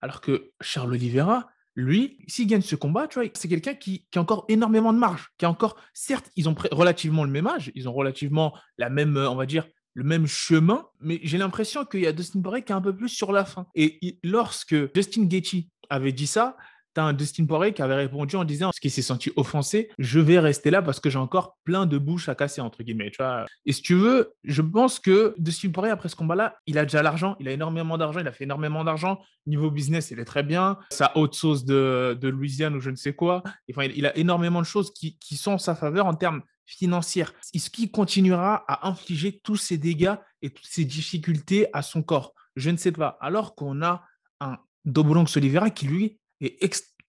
Alors 0.00 0.20
que 0.20 0.52
Charles 0.60 0.92
Oliveira, 0.92 1.48
lui, 1.76 2.18
s'il 2.28 2.46
gagne 2.46 2.62
ce 2.62 2.76
combat, 2.76 3.08
c'est 3.34 3.48
quelqu'un 3.48 3.74
qui, 3.74 4.06
a 4.14 4.20
encore 4.20 4.44
énormément 4.48 4.92
de 4.92 4.98
marge, 4.98 5.30
qui 5.38 5.44
a 5.44 5.50
encore, 5.50 5.76
certes, 5.92 6.30
ils 6.36 6.48
ont 6.48 6.54
relativement 6.70 7.24
le 7.24 7.30
même 7.30 7.46
âge, 7.46 7.72
ils 7.74 7.88
ont 7.88 7.92
relativement 7.92 8.56
la 8.78 8.90
même, 8.90 9.16
on 9.16 9.34
va 9.34 9.46
dire, 9.46 9.66
le 9.94 10.04
même 10.04 10.26
chemin, 10.26 10.86
mais 11.00 11.20
j'ai 11.22 11.38
l'impression 11.38 11.84
qu'il 11.84 12.00
y 12.00 12.06
a 12.06 12.12
Dustin 12.12 12.42
Poirier 12.42 12.64
qui 12.64 12.72
est 12.72 12.76
un 12.76 12.80
peu 12.80 12.94
plus 12.94 13.08
sur 13.08 13.32
la 13.32 13.44
fin. 13.44 13.66
Et 13.74 14.18
lorsque 14.24 14.74
Justin 14.94 15.24
Gaethje 15.24 15.66
avait 15.88 16.12
dit 16.12 16.26
ça, 16.26 16.56
tu 16.94 17.00
un 17.00 17.12
Dustin 17.12 17.46
Poirier 17.46 17.72
qui 17.72 17.82
avait 17.82 17.94
répondu 17.94 18.36
en 18.36 18.44
disant, 18.44 18.70
ce 18.72 18.80
qui 18.80 18.90
s'est 18.90 19.02
senti 19.02 19.30
offensé, 19.36 19.90
je 19.98 20.20
vais 20.20 20.38
rester 20.38 20.70
là 20.70 20.82
parce 20.82 21.00
que 21.00 21.10
j'ai 21.10 21.18
encore 21.18 21.58
plein 21.64 21.86
de 21.86 21.98
bouches 21.98 22.28
à 22.28 22.34
casser, 22.34 22.60
entre 22.60 22.82
guillemets. 22.82 23.10
Tu 23.10 23.18
vois 23.18 23.46
et 23.66 23.72
si 23.72 23.82
tu 23.82 23.94
veux, 23.94 24.34
je 24.44 24.62
pense 24.62 24.98
que 24.98 25.34
Dustin 25.38 25.70
Poirier, 25.70 25.92
après 25.92 26.08
ce 26.08 26.16
combat-là, 26.16 26.56
il 26.66 26.78
a 26.78 26.84
déjà 26.84 27.02
l'argent, 27.02 27.36
il 27.40 27.48
a 27.48 27.52
énormément 27.52 27.98
d'argent, 27.98 28.20
il 28.20 28.28
a 28.28 28.32
fait 28.32 28.44
énormément 28.44 28.84
d'argent. 28.84 29.20
Niveau 29.46 29.70
business, 29.70 30.10
il 30.10 30.20
est 30.20 30.24
très 30.24 30.42
bien. 30.42 30.78
Sa 30.90 31.16
haute 31.16 31.34
sauce 31.34 31.64
de, 31.64 32.16
de 32.20 32.28
Louisiane 32.28 32.74
ou 32.76 32.80
je 32.80 32.90
ne 32.90 32.96
sais 32.96 33.14
quoi. 33.14 33.42
Enfin, 33.70 33.84
il 33.94 34.06
a 34.06 34.16
énormément 34.16 34.60
de 34.60 34.66
choses 34.66 34.92
qui, 34.92 35.18
qui 35.18 35.36
sont 35.36 35.52
en 35.52 35.58
sa 35.58 35.74
faveur 35.74 36.06
en 36.06 36.14
termes 36.14 36.42
financiers. 36.66 37.26
Est-ce 37.52 37.70
qu'il 37.70 37.90
continuera 37.90 38.64
à 38.68 38.88
infliger 38.88 39.40
tous 39.42 39.56
ces 39.56 39.78
dégâts 39.78 40.14
et 40.42 40.50
toutes 40.50 40.66
ces 40.68 40.84
difficultés 40.84 41.66
à 41.72 41.82
son 41.82 42.02
corps 42.02 42.34
Je 42.56 42.70
ne 42.70 42.76
sais 42.76 42.92
pas. 42.92 43.18
Alors 43.20 43.54
qu'on 43.54 43.82
a 43.82 44.04
un 44.40 44.58
Dobronx 44.84 45.36
Oliveira 45.36 45.70
qui, 45.70 45.86
lui, 45.86 46.18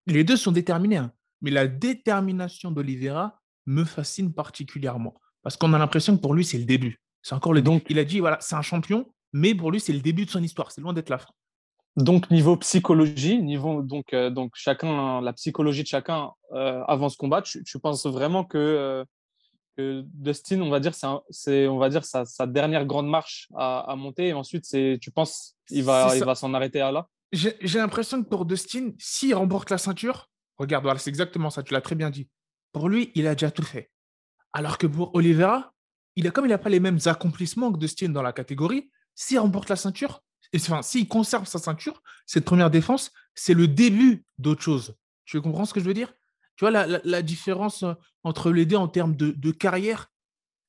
les 0.07 0.24
deux 0.24 0.38
sont 0.38 0.51
déterminés, 0.51 0.97
hein. 0.97 1.12
mais 1.41 1.51
la 1.51 1.67
détermination 1.67 2.71
d'Oliveira 2.71 3.41
me 3.65 3.83
fascine 3.83 4.33
particulièrement 4.33 5.15
parce 5.45 5.57
qu'on 5.57 5.74
a 5.74 5.77
l'impression 5.77 6.17
que 6.17 6.21
pour 6.21 6.33
lui, 6.33 6.43
c'est 6.43 6.57
le 6.57 6.65
début. 6.65 7.00
C'est 7.21 7.35
encore 7.35 7.53
le 7.53 7.62
donc 7.62 7.83
il 7.89 8.00
a 8.00 8.03
dit 8.03 8.19
voilà, 8.19 8.39
c'est 8.41 8.55
un 8.55 8.63
champion, 8.63 9.05
mais 9.31 9.53
pour 9.53 9.69
lui, 9.71 9.79
c'est 9.79 9.93
le 9.93 10.00
début 10.00 10.25
de 10.25 10.31
son 10.31 10.41
histoire. 10.41 10.71
C'est 10.71 10.81
loin 10.81 10.91
d'être 10.91 11.09
la 11.09 11.19
fin. 11.19 11.29
Donc 11.97 12.31
niveau 12.31 12.57
psychologie, 12.57 13.41
niveau 13.43 13.83
donc 13.83 14.12
euh, 14.13 14.31
donc 14.31 14.53
chacun 14.55 15.21
la 15.21 15.33
psychologie 15.33 15.83
de 15.83 15.88
chacun 15.88 16.31
euh, 16.53 16.83
avant 16.88 17.09
ce 17.09 17.17
combat, 17.17 17.43
tu, 17.43 17.63
penses 17.79 18.07
vraiment 18.07 18.43
que, 18.43 18.57
euh, 18.57 19.05
que, 19.77 20.03
Dustin, 20.15 20.62
on 20.62 20.69
va 20.71 20.79
dire 20.79 20.93
c'est 21.29 21.67
on 21.67 21.77
va 21.77 21.89
dire 21.89 22.03
sa, 22.03 22.25
dernière 22.47 22.88
grande 22.88 23.07
marche 23.07 23.47
à, 23.55 23.93
monter 23.95 24.29
et 24.29 24.33
ensuite 24.33 24.65
c'est 24.65 24.97
tu 25.00 25.12
penses 25.12 25.55
il 25.69 25.83
va 25.83 26.09
il 26.15 26.24
va 26.24 26.33
s'en 26.33 26.55
arrêter 26.55 26.81
à 26.81 26.91
là? 26.91 27.07
J'ai 27.35 27.79
l'impression 27.79 28.23
que 28.23 28.29
pour 28.29 28.45
Dustin, 28.45 28.91
s'il 28.97 29.35
remporte 29.35 29.69
la 29.69 29.77
ceinture, 29.77 30.29
regarde, 30.57 30.83
voilà, 30.83 30.99
c'est 30.99 31.09
exactement 31.09 31.49
ça, 31.49 31.63
tu 31.63 31.73
l'as 31.73 31.81
très 31.81 31.95
bien 31.95 32.09
dit. 32.09 32.29
Pour 32.71 32.89
lui, 32.89 33.11
il 33.15 33.27
a 33.27 33.35
déjà 33.35 33.51
tout 33.51 33.63
fait. 33.63 33.91
Alors 34.53 34.77
que 34.77 34.87
pour 34.87 35.13
Oliveira, 35.15 35.73
il 36.15 36.27
a, 36.27 36.31
comme 36.31 36.45
il 36.45 36.49
n'a 36.49 36.57
pas 36.57 36.69
les 36.69 36.79
mêmes 36.79 36.99
accomplissements 37.05 37.71
que 37.71 37.77
Dustin 37.77 38.09
dans 38.09 38.21
la 38.21 38.33
catégorie, 38.33 38.89
s'il 39.15 39.39
remporte 39.39 39.69
la 39.69 39.75
ceinture, 39.75 40.21
enfin, 40.55 40.81
s'il 40.81 41.07
conserve 41.07 41.45
sa 41.45 41.59
ceinture, 41.59 42.01
cette 42.25 42.45
première 42.45 42.69
défense, 42.69 43.11
c'est 43.33 43.53
le 43.53 43.67
début 43.67 44.25
d'autre 44.37 44.61
chose. 44.61 44.95
Tu 45.25 45.41
comprends 45.41 45.65
ce 45.65 45.73
que 45.73 45.79
je 45.79 45.85
veux 45.85 45.93
dire? 45.93 46.13
Tu 46.55 46.63
vois 46.65 46.71
la, 46.71 47.21
différence 47.21 47.83
euh, 47.83 47.93
entre 48.23 48.51
les 48.51 48.65
deux 48.65 48.77
en 48.77 48.87
termes 48.87 49.15
de, 49.15 49.51
carrière 49.51 50.07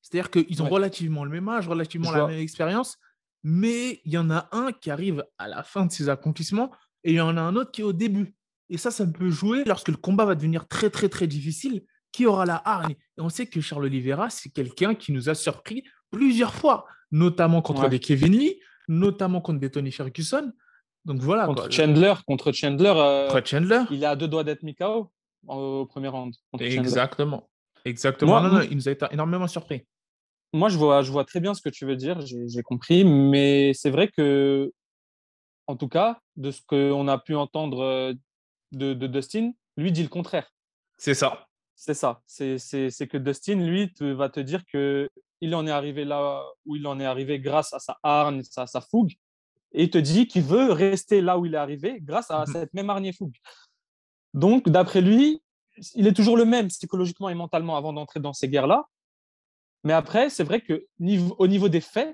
C'est-à-dire 0.01 0.31
qu'ils 0.31 0.61
ont 0.61 0.67
relativement 0.67 1.23
le 1.23 1.31
même 1.31 1.47
âge, 1.47 1.67
relativement 1.67 2.11
la 2.11 2.27
même 2.27 2.39
expérience, 2.39 2.97
mais 3.43 4.01
il 4.05 4.11
y 4.13 4.17
en 4.17 4.29
a 4.29 4.49
un 4.51 4.71
qui 4.71 4.89
arrive 4.91 5.23
à 5.37 5.47
la 5.47 5.63
fin 5.63 5.85
de 5.85 5.91
ses 5.91 6.09
accomplissements 6.09 6.71
et 7.03 7.11
il 7.11 7.15
y 7.15 7.21
en 7.21 7.37
a 7.37 7.41
un 7.41 7.55
autre 7.55 7.71
qui 7.71 7.81
est 7.81 7.85
au 7.85 7.93
début. 7.93 8.35
Et 8.69 8.77
ça, 8.77 8.91
ça 8.91 9.05
peut 9.07 9.29
jouer 9.29 9.63
lorsque 9.65 9.87
le 9.89 9.95
combat 9.97 10.25
va 10.25 10.35
devenir 10.35 10.67
très, 10.67 10.89
très, 10.89 11.07
très 11.09 11.27
difficile. 11.27 11.83
Qui 12.11 12.25
aura 12.25 12.45
la 12.45 12.55
hargne 12.65 12.95
Et 13.17 13.21
on 13.21 13.29
sait 13.29 13.45
que 13.45 13.61
Charles 13.61 13.85
Oliveira, 13.85 14.29
c'est 14.29 14.49
quelqu'un 14.49 14.95
qui 14.95 15.11
nous 15.11 15.29
a 15.29 15.35
surpris 15.35 15.83
plusieurs 16.09 16.53
fois 16.53 16.85
notamment 17.11 17.61
contre 17.61 17.83
Ouais. 17.83 17.89
des 17.89 17.99
Kevin 17.99 18.31
Lee, 18.37 18.59
notamment 18.87 19.39
contre 19.39 19.59
des 19.59 19.69
Tony 19.69 19.91
Ferguson. 19.91 20.51
Donc 21.05 21.21
voilà. 21.21 21.45
Contre 21.45 21.63
quoi. 21.63 21.69
Chandler, 21.71 22.13
contre 22.25 22.51
Chandler, 22.51 22.93
euh, 22.95 23.27
Contre 23.29 23.47
Chandler. 23.47 23.81
il 23.91 24.03
est 24.03 24.05
à 24.07 24.15
deux 24.15 24.27
doigts 24.27 24.43
d'être 24.43 24.63
mis 24.63 24.73
KO 24.75 25.11
au 25.47 25.85
premier 25.85 26.07
round. 26.09 26.33
Exactement. 26.59 27.49
Exactement. 27.85 28.39
Moi- 28.41 28.49
non, 28.49 28.55
non, 28.59 28.61
il 28.69 28.75
nous 28.75 28.87
a 28.89 28.91
été 28.91 29.05
énormément 29.11 29.47
surpris. 29.47 29.85
Moi, 30.53 30.69
je 30.69 30.77
vois, 30.77 31.01
je 31.01 31.11
vois 31.11 31.25
très 31.25 31.39
bien 31.39 31.53
ce 31.53 31.61
que 31.61 31.69
tu 31.69 31.85
veux 31.85 31.95
dire, 31.95 32.19
j'ai 32.25 32.63
compris, 32.63 33.03
mais 33.03 33.73
c'est 33.73 33.89
vrai 33.89 34.07
que, 34.07 34.71
en 35.67 35.75
tout 35.75 35.89
cas, 35.89 36.19
de 36.35 36.51
ce 36.51 36.61
qu'on 36.65 37.07
a 37.07 37.17
pu 37.17 37.35
entendre 37.35 38.13
de, 38.71 38.93
de 38.93 39.07
Dustin, 39.07 39.51
lui 39.75 39.91
dit 39.91 40.03
le 40.03 40.09
contraire. 40.09 40.49
C'est 40.97 41.13
ça. 41.13 41.47
C'est 41.75 41.93
ça. 41.93 42.21
C'est 42.25 43.07
que 43.07 43.17
Dustin, 43.17 43.55
lui, 43.55 43.93
te- 43.93 44.03
va 44.05 44.29
te 44.29 44.39
dire 44.39 44.63
que 44.65 45.09
il 45.41 45.53
en 45.53 45.67
est 45.67 45.71
arrivé 45.71 46.03
là 46.05 46.43
où 46.65 46.75
il 46.75 46.87
en 46.87 46.99
est 46.99 47.05
arrivé 47.05 47.39
grâce 47.39 47.71
à 47.73 47.79
sa 47.79 47.97
hargne, 48.01 48.41
à 48.55 48.65
sa 48.65 48.81
fougue, 48.81 49.11
et 49.73 49.83
il 49.83 49.89
te 49.91 49.99
dit 49.99 50.27
qu'il 50.27 50.41
veut 50.41 50.71
rester 50.71 51.21
là 51.21 51.37
où 51.37 51.45
il 51.45 51.53
est 51.53 51.57
arrivé 51.57 51.99
grâce 52.01 52.31
à 52.31 52.39
Mhm. 52.47 52.53
cette 52.53 52.73
même 52.73 52.89
hargne 52.89 53.05
et 53.05 53.13
fougue. 53.13 53.35
Donc, 54.33 54.69
d'après 54.69 55.01
lui, 55.01 55.43
il 55.93 56.07
est 56.07 56.13
toujours 56.13 56.37
le 56.37 56.45
même 56.45 56.69
psychologiquement 56.69 57.29
et 57.29 57.35
mentalement 57.35 57.77
avant 57.77 57.93
d'entrer 57.93 58.19
dans 58.19 58.33
ces 58.33 58.49
guerres-là. 58.49 58.85
Mais 59.87 59.93
après, 59.93 60.29
c'est 60.29 60.43
vrai 60.43 60.59
que 60.59 60.85
au 60.99 61.47
niveau 61.47 61.69
des 61.69 61.79
faits, 61.79 62.13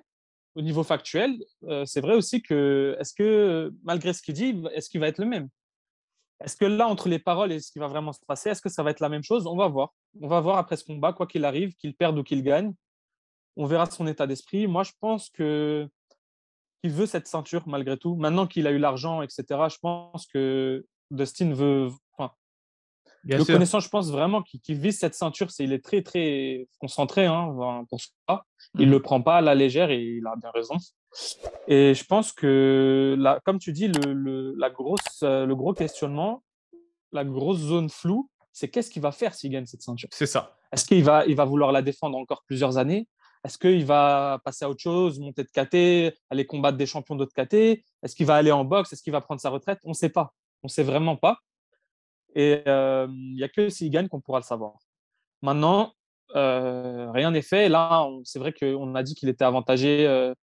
au 0.53 0.62
niveau 0.62 0.84
factuel, 0.84 1.44
euh, 1.63 1.86
c'est 1.86 2.01
vrai 2.01 2.13
aussi 2.13 2.44
que, 2.44 2.96
est-ce 3.00 3.15
que, 3.15 3.74
malgré 3.82 4.13
ce 4.13 4.22
qu'il 4.22 4.36
dit, 4.36 4.63
est-ce 4.75 4.92
qu'il 4.92 5.00
va 5.00 5.08
être 5.08 5.18
le 5.18 5.25
même? 5.25 5.50
Est-ce 6.44 6.56
que 6.56 6.65
là, 6.65 6.88
entre 6.88 7.10
les 7.10 7.18
paroles 7.18 7.51
et 7.51 7.60
ce 7.60 7.72
qui 7.72 7.80
va 7.80 7.88
vraiment 7.88 8.13
se 8.13 8.24
passer, 8.27 8.51
est-ce 8.51 8.62
que 8.62 8.70
ça 8.70 8.84
va 8.84 8.92
être 8.92 9.00
la 9.00 9.10
même 9.10 9.24
chose? 9.24 9.48
On 9.48 9.56
va 9.56 9.68
voir. 9.70 9.92
On 10.22 10.27
va 10.27 10.39
voir 10.39 10.60
après 10.60 10.77
ce 10.77 10.84
combat, 10.84 11.13
quoi 11.13 11.25
qu'il 11.25 11.46
arrive, 11.46 11.74
qu'il 11.74 11.96
perde 11.96 12.15
ou 12.20 12.22
qu'il 12.22 12.44
gagne. 12.44 12.75
On 13.58 13.65
verra 13.65 13.88
son 13.88 14.06
état 14.06 14.27
d'esprit. 14.27 14.68
Moi, 14.68 14.84
je 14.84 14.92
pense 15.00 15.32
que 15.32 15.89
qu'il 16.84 16.92
veut 16.92 17.08
cette 17.08 17.27
ceinture 17.27 17.68
malgré 17.68 17.98
tout. 17.98 18.15
Maintenant 18.18 18.46
qu'il 18.46 18.68
a 18.68 18.72
eu 18.72 18.77
l'argent, 18.77 19.24
etc., 19.24 19.46
je 19.68 19.77
pense 19.82 20.27
que 20.27 20.86
Dustin 21.10 21.56
veut. 21.56 21.89
Bien 23.24 23.38
le 23.38 23.44
sûr. 23.46 23.53
connaissant, 23.56 23.80
je 23.80 23.89
pense 23.89 24.12
vraiment 24.12 24.42
qu'il 24.44 24.77
vise 24.77 25.00
cette 25.00 25.15
ceinture. 25.15 25.50
C'est, 25.51 25.63
il 25.63 25.72
est 25.74 25.84
très, 25.84 26.01
très 26.01 26.68
concentré 26.80 27.25
hein, 27.25 27.86
pour 27.89 28.00
ça. 28.01 28.44
Il 28.75 28.82
ne 28.82 28.86
Mhm. 28.88 28.92
le 28.92 29.01
prend 29.01 29.22
pas 29.22 29.38
à 29.38 29.42
la 29.42 29.56
légère 29.56 29.92
et 29.92 30.01
il 30.01 30.25
a 30.27 30.36
bien 30.36 30.51
raison. 30.53 30.75
Et 31.68 31.94
je 31.94 32.03
pense 32.06 32.32
que, 32.32 33.15
là, 33.18 33.39
comme 33.46 33.60
tu 33.60 33.72
dis, 33.72 33.88
le, 33.88 34.13
le- 34.13 34.53
la 34.58 34.70
grosse, 34.70 35.22
euh, 35.24 35.46
le 35.46 35.56
gros 35.56 35.74
questionnement, 35.74 36.44
la 37.12 37.24
grosse 37.24 37.60
zone 37.60 37.89
floue, 37.89 38.30
c'est 38.51 38.68
qu'est-ce 38.70 38.89
qu'il 38.92 39.01
va 39.01 39.12
faire 39.12 39.34
s'il 39.34 39.51
gagne 39.51 39.65
cette 39.65 39.82
ceinture? 39.82 40.10
C'est 40.12 40.25
ça. 40.25 40.58
Est-ce 40.72 40.86
qu'il 40.86 41.03
va, 41.03 41.25
il 41.25 41.36
va 41.36 41.46
vouloir 41.46 41.72
la 41.72 41.82
défendre 41.82 42.18
encore 42.18 42.44
plusieurs 42.46 42.77
années? 42.77 43.08
Est-ce 43.46 43.58
qu'il 43.58 43.86
va 43.86 44.39
passer 44.44 44.65
à 44.65 44.70
autre 44.70 44.80
chose, 44.82 45.20
monter 45.20 45.44
de 45.44 45.50
KT, 45.50 46.15
aller 46.30 46.46
combattre 46.46 46.77
des 46.77 46.86
champions 46.86 47.15
d'autres 47.15 47.34
KT 47.34 47.84
Est-ce 48.01 48.15
qu'il 48.15 48.25
va 48.25 48.36
aller 48.36 48.51
en 48.51 48.63
boxe? 48.65 48.94
Est-ce 48.94 49.03
qu'il 49.03 49.12
va 49.13 49.22
prendre 49.22 49.42
sa 49.42 49.50
retraite? 49.50 49.80
On 49.84 49.89
ne 49.89 49.94
sait 49.96 50.10
pas. 50.10 50.34
On 50.63 50.68
ne 50.68 50.70
sait 50.72 50.84
vraiment 50.84 51.15
pas. 51.18 51.38
Et 52.36 52.63
euh, 52.68 53.08
il 53.10 53.36
n'y 53.36 53.44
a 53.44 53.50
que 53.50 53.70
s'il 53.70 53.90
gagne 53.90 54.08
qu'on 54.08 54.22
pourra 54.22 54.40
le 54.40 54.44
savoir. 54.44 54.74
Maintenant, 55.42 55.94
euh, 56.36 57.12
rien 57.12 57.32
n'est 57.32 57.42
fait. 57.42 57.70
Là, 57.70 58.08
c'est 58.24 58.40
vrai 58.40 58.54
qu'on 58.54 58.96
a 58.96 59.04
dit 59.04 59.16
qu'il 59.16 59.30
était 59.30 59.46
avantagé 59.46 60.08
euh, 60.08 60.34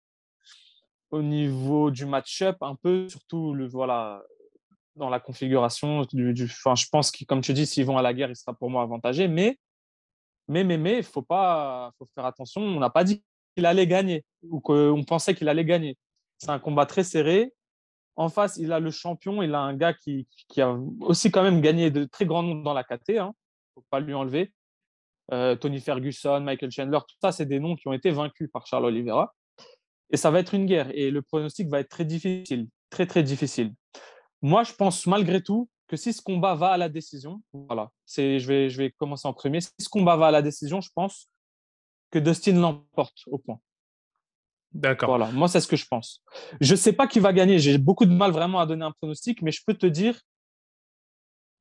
au 1.11 1.23
niveau 1.23 1.91
du 1.91 2.07
match-up, 2.07 2.57
un 2.61 2.77
peu, 2.77 3.09
surtout 3.09 3.55
le, 3.55 3.67
voilà, 3.67 4.23
dans 4.97 5.09
la 5.09 5.21
configuration. 5.21 6.07
Du, 6.13 6.35
je 6.37 6.87
pense 6.91 7.11
que, 7.11 7.25
comme 7.25 7.41
tu 7.41 7.53
dis, 7.53 7.67
s'ils 7.67 7.85
vont 7.87 7.99
à 7.99 8.03
la 8.03 8.15
guerre, 8.15 8.31
il 8.31 8.37
sera 8.37 8.55
pour 8.55 8.71
moi 8.71 8.83
avantagé. 8.83 9.27
Mais 9.27 9.59
mais, 10.51 10.65
mais, 10.65 10.79
mais, 10.79 10.97
il 10.99 11.05
faut 11.05 11.23
pas, 11.23 11.93
faut 11.97 12.09
faire 12.13 12.25
attention. 12.27 12.61
On 12.61 12.81
n'a 12.81 12.91
pas 12.91 13.05
dit 13.05 13.23
qu'il 13.55 13.67
allait 13.67 13.87
gagner 13.87 14.25
ou 14.43 14.61
qu'on 14.61 15.05
pensait 15.05 15.33
qu'il 15.35 15.49
allait 15.49 15.65
gagner. 15.65 15.97
C'est 16.39 16.51
un 16.51 16.59
combat 16.59 16.87
très 16.87 17.05
serré. 17.05 17.53
En 18.21 18.29
face, 18.29 18.59
il 18.59 18.71
a 18.71 18.81
le 18.81 18.91
champion. 18.91 19.43
Il 19.43 19.55
a 19.55 19.61
un 19.61 19.75
gars 19.75 19.95
qui, 19.95 20.27
a 20.59 20.77
aussi 21.01 21.31
quand 21.31 21.43
même 21.43 21.63
gagné 21.63 21.91
de 21.91 22.05
très 22.05 22.27
grands 22.27 22.43
noms 22.43 22.61
dans 22.61 22.75
la 22.75 22.85
KT. 22.85 23.17
Hein. 23.19 23.33
faut 23.75 23.83
pas 23.89 23.99
lui 23.99 24.13
enlever. 24.13 24.53
Euh, 25.33 25.57
Tony 25.57 25.81
Ferguson, 25.81 26.41
Michael 26.41 26.71
Chandler, 26.71 26.99
tout 27.09 27.17
ça, 27.23 27.33
c'est 27.33 27.47
des 27.47 27.61
noms 27.61 27.77
qui 27.77 27.89
ont 27.89 27.95
été 27.95 28.11
vaincus 28.11 28.51
par 28.53 28.67
Charles 28.67 28.85
Oliveira. 28.85 29.35
Et 30.11 30.19
ça 30.19 30.31
va 30.31 30.41
être 30.41 30.53
une 30.53 30.67
guerre. 30.67 30.91
Et 30.93 31.11
le 31.11 31.23
pronostic 31.23 31.69
va 31.69 31.81
être 31.81 31.89
très 31.89 32.05
difficile. 32.05 32.69
Très, 32.91 33.07
très 33.07 33.23
difficile. 33.23 33.73
Moi, 34.43 34.65
je 34.65 34.75
pense 34.75 35.07
malgré 35.07 35.43
tout 35.43 35.71
que 35.89 35.97
si 35.97 36.13
ce 36.13 36.21
combat 36.21 36.55
va 36.55 36.73
à 36.73 36.77
la 36.77 36.91
décision, 36.91 37.41
voilà, 37.55 37.91
c'est, 38.05 38.39
je, 38.39 38.47
vais, 38.47 38.69
je 38.69 38.83
vais 38.83 38.91
commencer 38.91 39.29
en 39.29 39.33
premier. 39.33 39.63
Si 39.63 39.71
ce 39.79 39.89
combat 39.89 40.17
va 40.17 40.27
à 40.27 40.31
la 40.31 40.43
décision, 40.43 40.83
je 40.83 40.91
pense 40.95 41.31
que 42.11 42.19
Dustin 42.19 42.61
l'emporte 42.61 43.23
au 43.29 43.39
point. 43.39 43.61
D'accord. 44.73 45.09
Voilà, 45.11 45.31
moi, 45.33 45.49
c'est 45.49 45.61
ce 45.61 45.67
que 45.67 45.77
je 45.77 45.85
pense. 45.87 46.23
Je 46.61 46.73
ne 46.73 46.77
sais 46.77 46.93
pas 46.93 47.07
qui 47.09 47.19
va 47.19 47.33
gagner. 47.33 47.59
J'ai 47.59 47.77
beaucoup 47.79 48.07
de 48.07 48.13
mal 48.15 48.31
vraiment 48.31 48.61
à 48.61 48.67
donner 48.67 48.85
un 48.85 48.93
pronostic, 48.93 49.43
mais 49.43 49.51
je 49.51 49.61
peux 49.67 49.75
te 49.75 49.87
dire, 49.87 50.21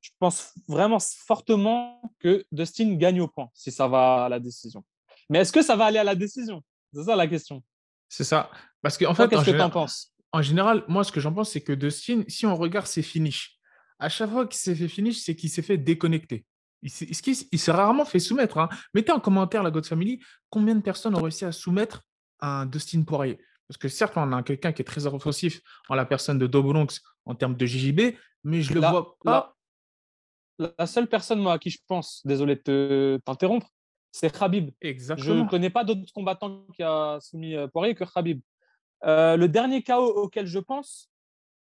je 0.00 0.10
pense 0.18 0.52
vraiment 0.68 0.98
fortement 1.00 2.00
que 2.18 2.44
Dustin 2.52 2.94
gagne 2.94 3.20
au 3.20 3.28
point 3.28 3.48
si 3.54 3.70
ça 3.70 3.86
va 3.88 4.24
à 4.24 4.28
la 4.28 4.38
décision. 4.40 4.84
Mais 5.28 5.40
est-ce 5.40 5.52
que 5.52 5.62
ça 5.62 5.76
va 5.76 5.86
aller 5.86 5.98
à 5.98 6.04
la 6.04 6.14
décision? 6.14 6.62
C'est 6.92 7.04
ça 7.04 7.16
la 7.16 7.26
question. 7.26 7.62
C'est 8.08 8.24
ça. 8.24 8.50
Parce 8.82 8.96
qu'en 8.96 9.10
En 9.10 9.14
fait, 9.14 9.24
en, 9.24 9.28
qu'est-ce 9.28 9.40
que 9.40 9.44
tu 9.46 9.50
général- 9.52 9.68
en 9.68 9.70
penses? 9.70 10.12
en 10.32 10.42
général, 10.42 10.84
moi, 10.88 11.04
ce 11.04 11.12
que 11.12 11.20
j'en 11.20 11.32
pense, 11.32 11.50
c'est 11.50 11.60
que 11.60 11.72
Dustin, 11.72 12.22
si 12.28 12.46
on 12.46 12.56
regarde 12.56 12.86
ses 12.86 13.02
finishes, 13.02 13.58
à 13.98 14.08
chaque 14.08 14.30
fois 14.30 14.46
qu'il 14.46 14.58
s'est 14.58 14.74
fait 14.74 14.88
finish, 14.88 15.18
c'est 15.18 15.36
qu'il 15.36 15.50
s'est 15.50 15.62
fait 15.62 15.76
déconnecter. 15.76 16.46
Il 16.82 16.90
s'est 16.90 17.04
il 17.10 17.14
s'est- 17.14 17.46
il 17.52 17.58
s'est 17.58 17.72
rarement 17.72 18.04
fait 18.06 18.18
soumettre. 18.18 18.56
hein. 18.58 18.68
Mettez 18.94 19.12
en 19.12 19.20
commentaire, 19.20 19.62
la 19.62 19.70
God 19.70 19.84
Family, 19.84 20.20
combien 20.48 20.74
de 20.74 20.80
personnes 20.80 21.14
ont 21.14 21.20
réussi 21.22 21.44
à 21.44 21.52
soumettre 21.52 22.02
un 22.42 22.66
Dustin 22.66 23.02
Poirier 23.02 23.38
Parce 23.68 23.78
que 23.78 23.88
certes, 23.88 24.14
on 24.16 24.32
a 24.32 24.42
quelqu'un 24.42 24.72
qui 24.72 24.82
est 24.82 24.84
très 24.84 25.06
offensif 25.06 25.60
en 25.88 25.94
la 25.94 26.04
personne 26.04 26.38
de 26.38 26.46
Dobronx 26.46 27.00
en 27.24 27.34
termes 27.34 27.56
de 27.56 27.66
JJB, 27.66 28.16
mais 28.44 28.62
je 28.62 28.74
le 28.74 28.80
vois 28.80 29.16
pas. 29.24 29.56
La 30.58 30.72
la 30.78 30.86
seule 30.86 31.06
personne 31.08 31.40
moi, 31.40 31.54
à 31.54 31.58
qui 31.58 31.70
je 31.70 31.78
pense, 31.86 32.20
désolé 32.26 32.54
de 32.56 32.60
te- 32.60 33.16
t'interrompre, 33.24 33.66
c'est 34.12 34.30
Khabib. 34.36 34.70
Je 34.82 34.88
Exactement. 34.88 35.44
ne 35.44 35.48
connais 35.48 35.70
pas 35.70 35.84
d'autres 35.84 36.12
combattants 36.12 36.66
qui 36.74 36.82
a 36.82 37.18
soumis 37.20 37.54
euh, 37.56 37.66
Poirier 37.66 37.94
que 37.94 38.04
Khabib. 38.04 38.40
Euh, 39.04 39.36
le 39.36 39.48
dernier 39.48 39.82
KO 39.82 40.04
auquel 40.24 40.46
je 40.46 40.58
pense, 40.58 41.10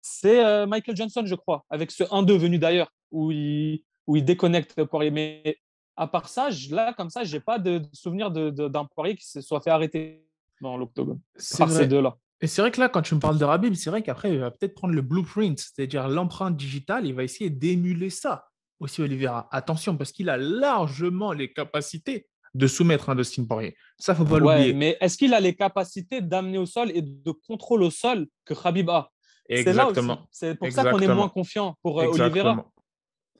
c'est 0.02 0.44
euh, 0.44 0.66
Michael 0.66 0.96
Johnson, 0.96 1.22
je 1.26 1.34
crois, 1.34 1.64
avec 1.68 1.90
ce 1.90 2.04
1-2 2.04 2.36
venu 2.38 2.58
d'ailleurs, 2.58 2.92
où 3.10 3.32
il, 3.32 3.82
où 4.06 4.14
il 4.14 4.24
déconnecte 4.24 4.84
Poirier. 4.84 5.10
Mais 5.10 5.58
à 5.96 6.06
part 6.06 6.28
ça, 6.28 6.50
je- 6.50 6.72
là, 6.72 6.92
comme 6.92 7.10
ça, 7.10 7.24
je 7.24 7.34
n'ai 7.36 7.40
pas 7.40 7.58
de, 7.58 7.82
souvenir 7.92 8.30
d'un 8.30 8.84
Poirier 8.84 9.16
qui 9.16 9.26
se 9.26 9.40
soit 9.40 9.60
fait 9.60 9.70
arrêter 9.70 10.24
dans 10.60 10.76
l'octogone. 10.76 11.20
C'est 11.36 11.58
Par 11.58 11.68
vrai. 11.68 11.82
ces 11.82 11.86
deux-là. 11.86 12.16
Et 12.40 12.46
c'est 12.46 12.60
vrai 12.60 12.70
que 12.70 12.80
là, 12.80 12.88
quand 12.88 13.02
tu 13.02 13.14
me 13.14 13.20
parles 13.20 13.38
de 13.38 13.44
Rabib, 13.44 13.74
c'est 13.74 13.88
vrai 13.90 14.02
qu'après, 14.02 14.32
il 14.32 14.38
va 14.40 14.50
peut-être 14.50 14.74
prendre 14.74 14.94
le 14.94 15.00
blueprint, 15.02 15.58
c'est-à-dire 15.58 16.08
l'empreinte 16.08 16.56
digitale, 16.56 17.06
il 17.06 17.14
va 17.14 17.24
essayer 17.24 17.48
d'émuler 17.50 18.10
ça 18.10 18.48
aussi, 18.78 19.00
Oliveira. 19.00 19.48
Attention, 19.52 19.96
parce 19.96 20.12
qu'il 20.12 20.28
a 20.28 20.36
largement 20.36 21.32
les 21.32 21.50
capacités 21.52 22.28
de 22.54 22.66
soumettre 22.66 23.08
un 23.10 23.14
Dustin 23.14 23.44
Poirier. 23.46 23.74
Ça, 23.98 24.14
faut 24.14 24.24
pas 24.24 24.34
Ouais, 24.38 24.56
l'oublier. 24.56 24.72
mais 24.74 24.96
est-ce 25.00 25.16
qu'il 25.16 25.32
a 25.34 25.40
les 25.40 25.54
capacités 25.54 26.20
d'amener 26.20 26.58
au 26.58 26.66
sol 26.66 26.90
et 26.94 27.00
de 27.02 27.30
contrôle 27.30 27.82
au 27.82 27.90
sol 27.90 28.26
que 28.44 28.52
Khabib 28.54 28.88
a? 28.90 29.10
Exactement. 29.48 30.26
C'est 30.30 30.54
pour 30.58 30.70
ça 30.72 30.90
qu'on 30.90 30.98
est 31.00 31.14
moins 31.14 31.28
confiant 31.28 31.76
pour 31.82 32.00
euh, 32.00 32.06
Oliveira. 32.06 32.26
Exactement. 32.28 32.72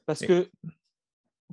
Parce 0.06 0.20
que 0.20 0.50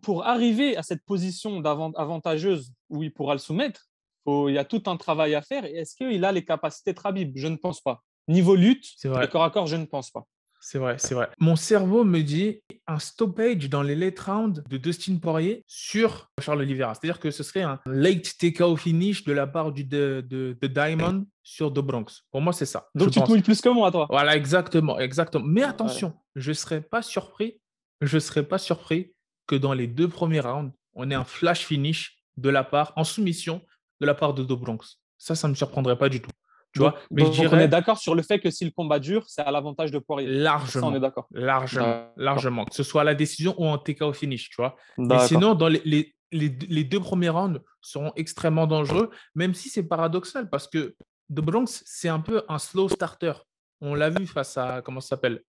pour 0.01 0.25
arriver 0.25 0.77
à 0.77 0.83
cette 0.83 1.03
position 1.05 1.59
d'avant- 1.59 1.93
avantageuse 1.93 2.71
où 2.89 3.03
il 3.03 3.13
pourra 3.13 3.33
le 3.33 3.39
soumettre, 3.39 3.87
faut- 4.23 4.49
il 4.49 4.53
y 4.53 4.57
a 4.57 4.65
tout 4.65 4.83
un 4.87 4.97
travail 4.97 5.35
à 5.35 5.41
faire. 5.41 5.65
Est-ce 5.65 5.95
qu'il 5.95 6.23
a 6.25 6.31
les 6.31 6.43
capacités 6.45 6.93
de 6.93 6.99
Khabib? 6.99 7.33
Je 7.35 7.47
ne 7.47 7.55
pense 7.57 7.81
pas. 7.81 8.01
Niveau 8.27 8.55
lutte, 8.55 8.85
C'est 8.97 9.09
vrai. 9.09 9.25
et 9.25 9.27
corps 9.27 9.43
à 9.43 9.49
corps, 9.51 9.67
je 9.67 9.75
ne 9.75 9.85
pense 9.85 10.09
pas. 10.11 10.23
C'est 10.65 10.79
vrai, 10.79 10.95
c'est 10.97 11.13
vrai. 11.13 11.27
Mon 11.39 11.57
cerveau 11.57 12.05
me 12.05 12.21
dit 12.21 12.61
un 12.87 12.97
stoppage 12.97 13.67
dans 13.69 13.81
les 13.83 13.95
late 13.97 14.17
rounds 14.21 14.63
de 14.69 14.77
Dustin 14.77 15.17
Poirier 15.17 15.65
sur 15.67 16.29
Charles 16.39 16.61
Oliveira. 16.61 16.93
C'est-à-dire 16.93 17.19
que 17.19 17.31
ce 17.31 17.43
serait 17.43 17.63
un 17.63 17.81
late 17.85 18.37
TKO 18.37 18.77
finish 18.77 19.25
de 19.25 19.33
la 19.33 19.45
part 19.45 19.73
du, 19.73 19.83
de, 19.83 20.25
de- 20.25 20.57
de 20.61 20.67
Diamond 20.67 21.25
sur 21.43 21.73
The 21.73 21.79
Bronx. 21.79 22.21
Pour 22.31 22.39
moi, 22.39 22.53
c'est 22.53 22.65
ça. 22.65 22.87
Donc 22.95 23.11
tu 23.11 23.19
pense. 23.19 23.41
plus 23.41 23.59
que 23.59 23.67
moi, 23.67 23.91
toi. 23.91 24.07
Voilà, 24.09 24.37
exactement, 24.37 24.97
exactement. 24.99 25.43
Mais 25.45 25.63
attention, 25.63 26.13
je 26.37 26.51
ne 26.51 26.53
serais 26.53 26.79
pas 26.79 27.01
surpris, 27.01 27.59
je 27.99 28.17
serais 28.17 28.43
pas 28.47 28.57
surpris 28.57 29.11
que 29.47 29.55
dans 29.57 29.73
les 29.73 29.87
deux 29.87 30.07
premiers 30.07 30.39
rounds, 30.39 30.71
on 30.93 31.11
ait 31.11 31.15
un 31.15 31.25
flash 31.25 31.65
finish 31.65 32.23
de 32.37 32.49
la 32.49 32.63
part, 32.63 32.93
en 32.95 33.03
soumission, 33.03 33.61
de 34.03 34.07
la 34.07 34.13
part 34.13 34.33
de 34.33 34.43
The 34.43 34.51
Bronx. 34.53 34.99
Ça, 35.17 35.33
ça 35.35 35.47
ne 35.47 35.53
me 35.53 35.55
surprendrait 35.55 35.97
pas 35.97 36.09
du 36.09 36.21
tout. 36.21 36.31
Tu 36.73 36.79
Donc- 36.79 36.91
vois, 36.91 36.99
mais 37.11 37.23
donc 37.23 37.33
je 37.33 37.47
on 37.47 37.59
est 37.59 37.67
d'accord 37.67 37.97
sur 37.99 38.15
le 38.15 38.23
fait 38.23 38.39
que 38.39 38.49
si 38.49 38.65
le 38.65 38.71
combat 38.71 38.99
dure, 38.99 39.23
c'est 39.27 39.41
à 39.43 39.51
l'avantage 39.51 39.91
de 39.91 39.99
Poirier. 39.99 40.27
Ça, 40.27 40.33
largement. 40.41 40.87
on 40.87 40.95
est 40.95 40.99
d'accord. 40.99 41.27
Largement, 41.31 42.11
largement. 42.17 42.65
Que 42.65 42.75
ce 42.75 42.83
soit 42.83 43.01
à 43.01 43.03
la 43.05 43.15
décision 43.15 43.53
ou 43.57 43.65
en 43.65 43.77
TKO 43.77 44.11
finish, 44.11 44.49
tu 44.49 44.55
vois. 44.57 44.75
Mais 44.97 45.19
sinon, 45.27 45.53
dans 45.53 45.67
les, 45.69 45.81
les, 45.85 46.13
les, 46.31 46.49
les 46.49 46.83
deux 46.83 46.99
premiers 46.99 47.29
rounds 47.29 47.61
seront 47.79 48.11
extrêmement 48.15 48.65
dangereux, 48.67 49.09
même 49.35 49.53
si 49.53 49.69
c'est 49.69 49.83
paradoxal, 49.83 50.49
parce 50.49 50.67
que 50.67 50.95
The 51.31 51.41
Bronx, 51.41 51.83
c'est 51.85 52.09
un 52.09 52.19
peu 52.19 52.43
un 52.49 52.57
slow 52.59 52.89
starter. 52.89 53.33
On 53.79 53.93
l'a 53.95 54.09
vu 54.09 54.25
face 54.27 54.57
à, 54.57 54.81
comment 54.81 54.99
ça 54.99 55.09
s'appelle? 55.09 55.41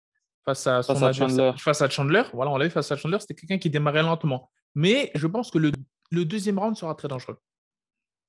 Face 0.45 0.67
à 0.67 0.83
son 0.83 0.93
Face 0.95 1.03
à 1.03 1.13
Chandler. 1.13 1.51
Face 1.57 1.81
à 1.81 1.89
Chandler. 1.89 2.23
Voilà, 2.33 2.51
on 2.51 2.57
l'a 2.57 2.65
vu 2.65 2.71
face 2.71 2.91
à 2.91 2.97
Chandler, 2.97 3.17
c'était 3.21 3.33
quelqu'un 3.33 3.57
qui 3.57 3.69
démarrait 3.69 4.03
lentement. 4.03 4.51
Mais 4.75 5.09
je 5.15 5.25
pense 5.27 5.49
que 5.51 5.57
le, 5.57 5.71
le 6.11 6.25
deuxième 6.25 6.59
round 6.59 6.75
sera 6.75 6.93
très 6.95 7.07
dangereux. 7.07 7.37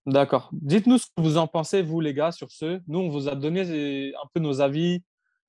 D'accord. 0.06 0.50
Dites-nous 0.52 0.98
ce 0.98 1.06
que 1.06 1.22
vous 1.22 1.38
en 1.38 1.46
pensez, 1.46 1.82
vous, 1.82 2.00
les 2.00 2.12
gars, 2.12 2.30
sur 2.30 2.50
ce. 2.50 2.80
Nous, 2.88 2.98
on 2.98 3.08
vous 3.08 3.28
a 3.28 3.34
donné 3.34 4.14
un 4.14 4.26
peu 4.34 4.40
nos 4.40 4.60
avis, 4.60 5.02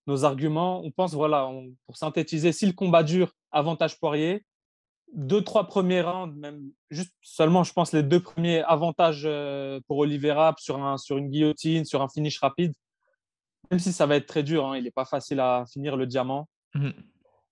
nos 0.07 0.24
arguments. 0.24 0.81
On 0.83 0.91
pense, 0.91 1.13
voilà, 1.13 1.50
pour 1.85 1.97
synthétiser, 1.97 2.51
si 2.51 2.65
le 2.65 2.71
combat 2.71 3.03
dure, 3.03 3.33
avantage 3.51 4.00
Poirier. 4.00 4.45
Deux, 5.13 5.41
trois 5.43 5.67
premiers 5.67 6.01
rounds, 6.01 6.35
même 6.35 6.71
juste 6.89 7.13
seulement, 7.21 7.63
je 7.63 7.74
pense, 7.74 7.93
les 7.93 8.03
deux 8.03 8.19
premiers 8.19 8.62
avantages 8.63 9.24
euh, 9.25 9.79
pour 9.88 10.00
Oliveira 10.00 10.55
sur, 10.57 10.83
un, 10.83 10.97
sur 10.97 11.17
une 11.17 11.29
guillotine, 11.29 11.85
sur 11.85 12.01
un 12.01 12.09
finish 12.09 12.39
rapide. 12.39 12.74
Même 13.71 13.79
si 13.79 13.93
ça 13.93 14.05
va 14.05 14.15
être 14.15 14.25
très 14.25 14.43
dur, 14.43 14.65
hein, 14.65 14.77
il 14.77 14.83
n'est 14.83 14.91
pas 14.91 15.05
facile 15.05 15.39
à 15.39 15.65
finir 15.71 15.95
le 15.95 16.05
diamant. 16.05 16.47
Mhm. 16.74 16.93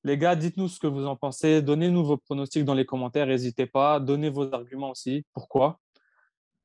Les 0.05 0.17
gars, 0.17 0.35
dites-nous 0.35 0.67
ce 0.67 0.79
que 0.79 0.87
vous 0.87 1.05
en 1.05 1.15
pensez. 1.15 1.61
Donnez-nous 1.61 2.03
vos 2.03 2.17
pronostics 2.17 2.65
dans 2.65 2.73
les 2.73 2.85
commentaires. 2.85 3.27
N'hésitez 3.27 3.65
pas. 3.65 4.01
Donnez 4.01 4.29
vos 4.29 4.53
arguments 4.53 4.89
aussi. 4.89 5.23
Pourquoi? 5.33 5.79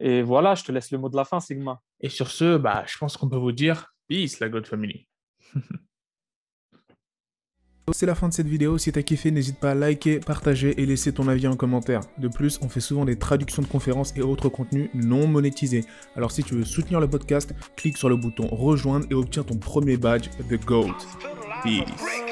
Et 0.00 0.23
voilà, 0.23 0.55
je 0.55 0.64
te 0.64 0.73
laisse 0.73 0.90
le 0.90 0.99
mot 0.99 1.09
de 1.09 1.17
la 1.17 1.25
fin, 1.25 1.40
Sigma. 1.40 1.81
Et 2.00 2.09
sur 2.09 2.31
ce, 2.31 2.57
bah, 2.57 2.85
je 2.87 2.97
pense 2.99 3.17
qu'on 3.17 3.28
peut 3.28 3.37
vous 3.37 3.52
dire 3.52 3.95
peace, 4.09 4.38
la 4.40 4.49
God 4.49 4.67
Family. 4.67 5.07
C'est 7.93 8.07
la 8.07 8.14
fin 8.14 8.28
de 8.28 8.35
cette 8.35 8.49
vidéo, 8.49 8.76
si 8.78 8.93
t'as 8.93 9.02
kiffé 9.02 9.31
n'hésite 9.31 9.59
pas 9.59 9.71
à 9.71 9.75
liker, 9.75 10.21
partager 10.21 10.81
et 10.81 10.87
laisser 10.87 11.12
ton 11.12 11.26
avis 11.28 11.47
en 11.47 11.57
commentaire. 11.57 12.02
De 12.19 12.28
plus, 12.28 12.59
on 12.62 12.69
fait 12.69 12.81
souvent 12.81 13.05
des 13.05 13.19
traductions 13.19 13.62
de 13.62 13.67
conférences 13.67 14.12
et 14.17 14.21
autres 14.21 14.49
contenus 14.49 14.90
non 14.95 15.26
monétisés. 15.26 15.85
Alors 16.14 16.31
si 16.31 16.43
tu 16.43 16.55
veux 16.55 16.64
soutenir 16.64 17.00
le 17.00 17.09
podcast, 17.09 17.55
clique 17.76 17.97
sur 17.97 18.09
le 18.09 18.17
bouton 18.17 18.47
rejoindre 18.49 19.07
et 19.11 19.14
obtiens 19.14 19.43
ton 19.43 19.57
premier 19.57 19.97
badge 19.97 20.28
The 20.50 20.62
GOAT. 20.64 20.95
Peace. 21.62 22.28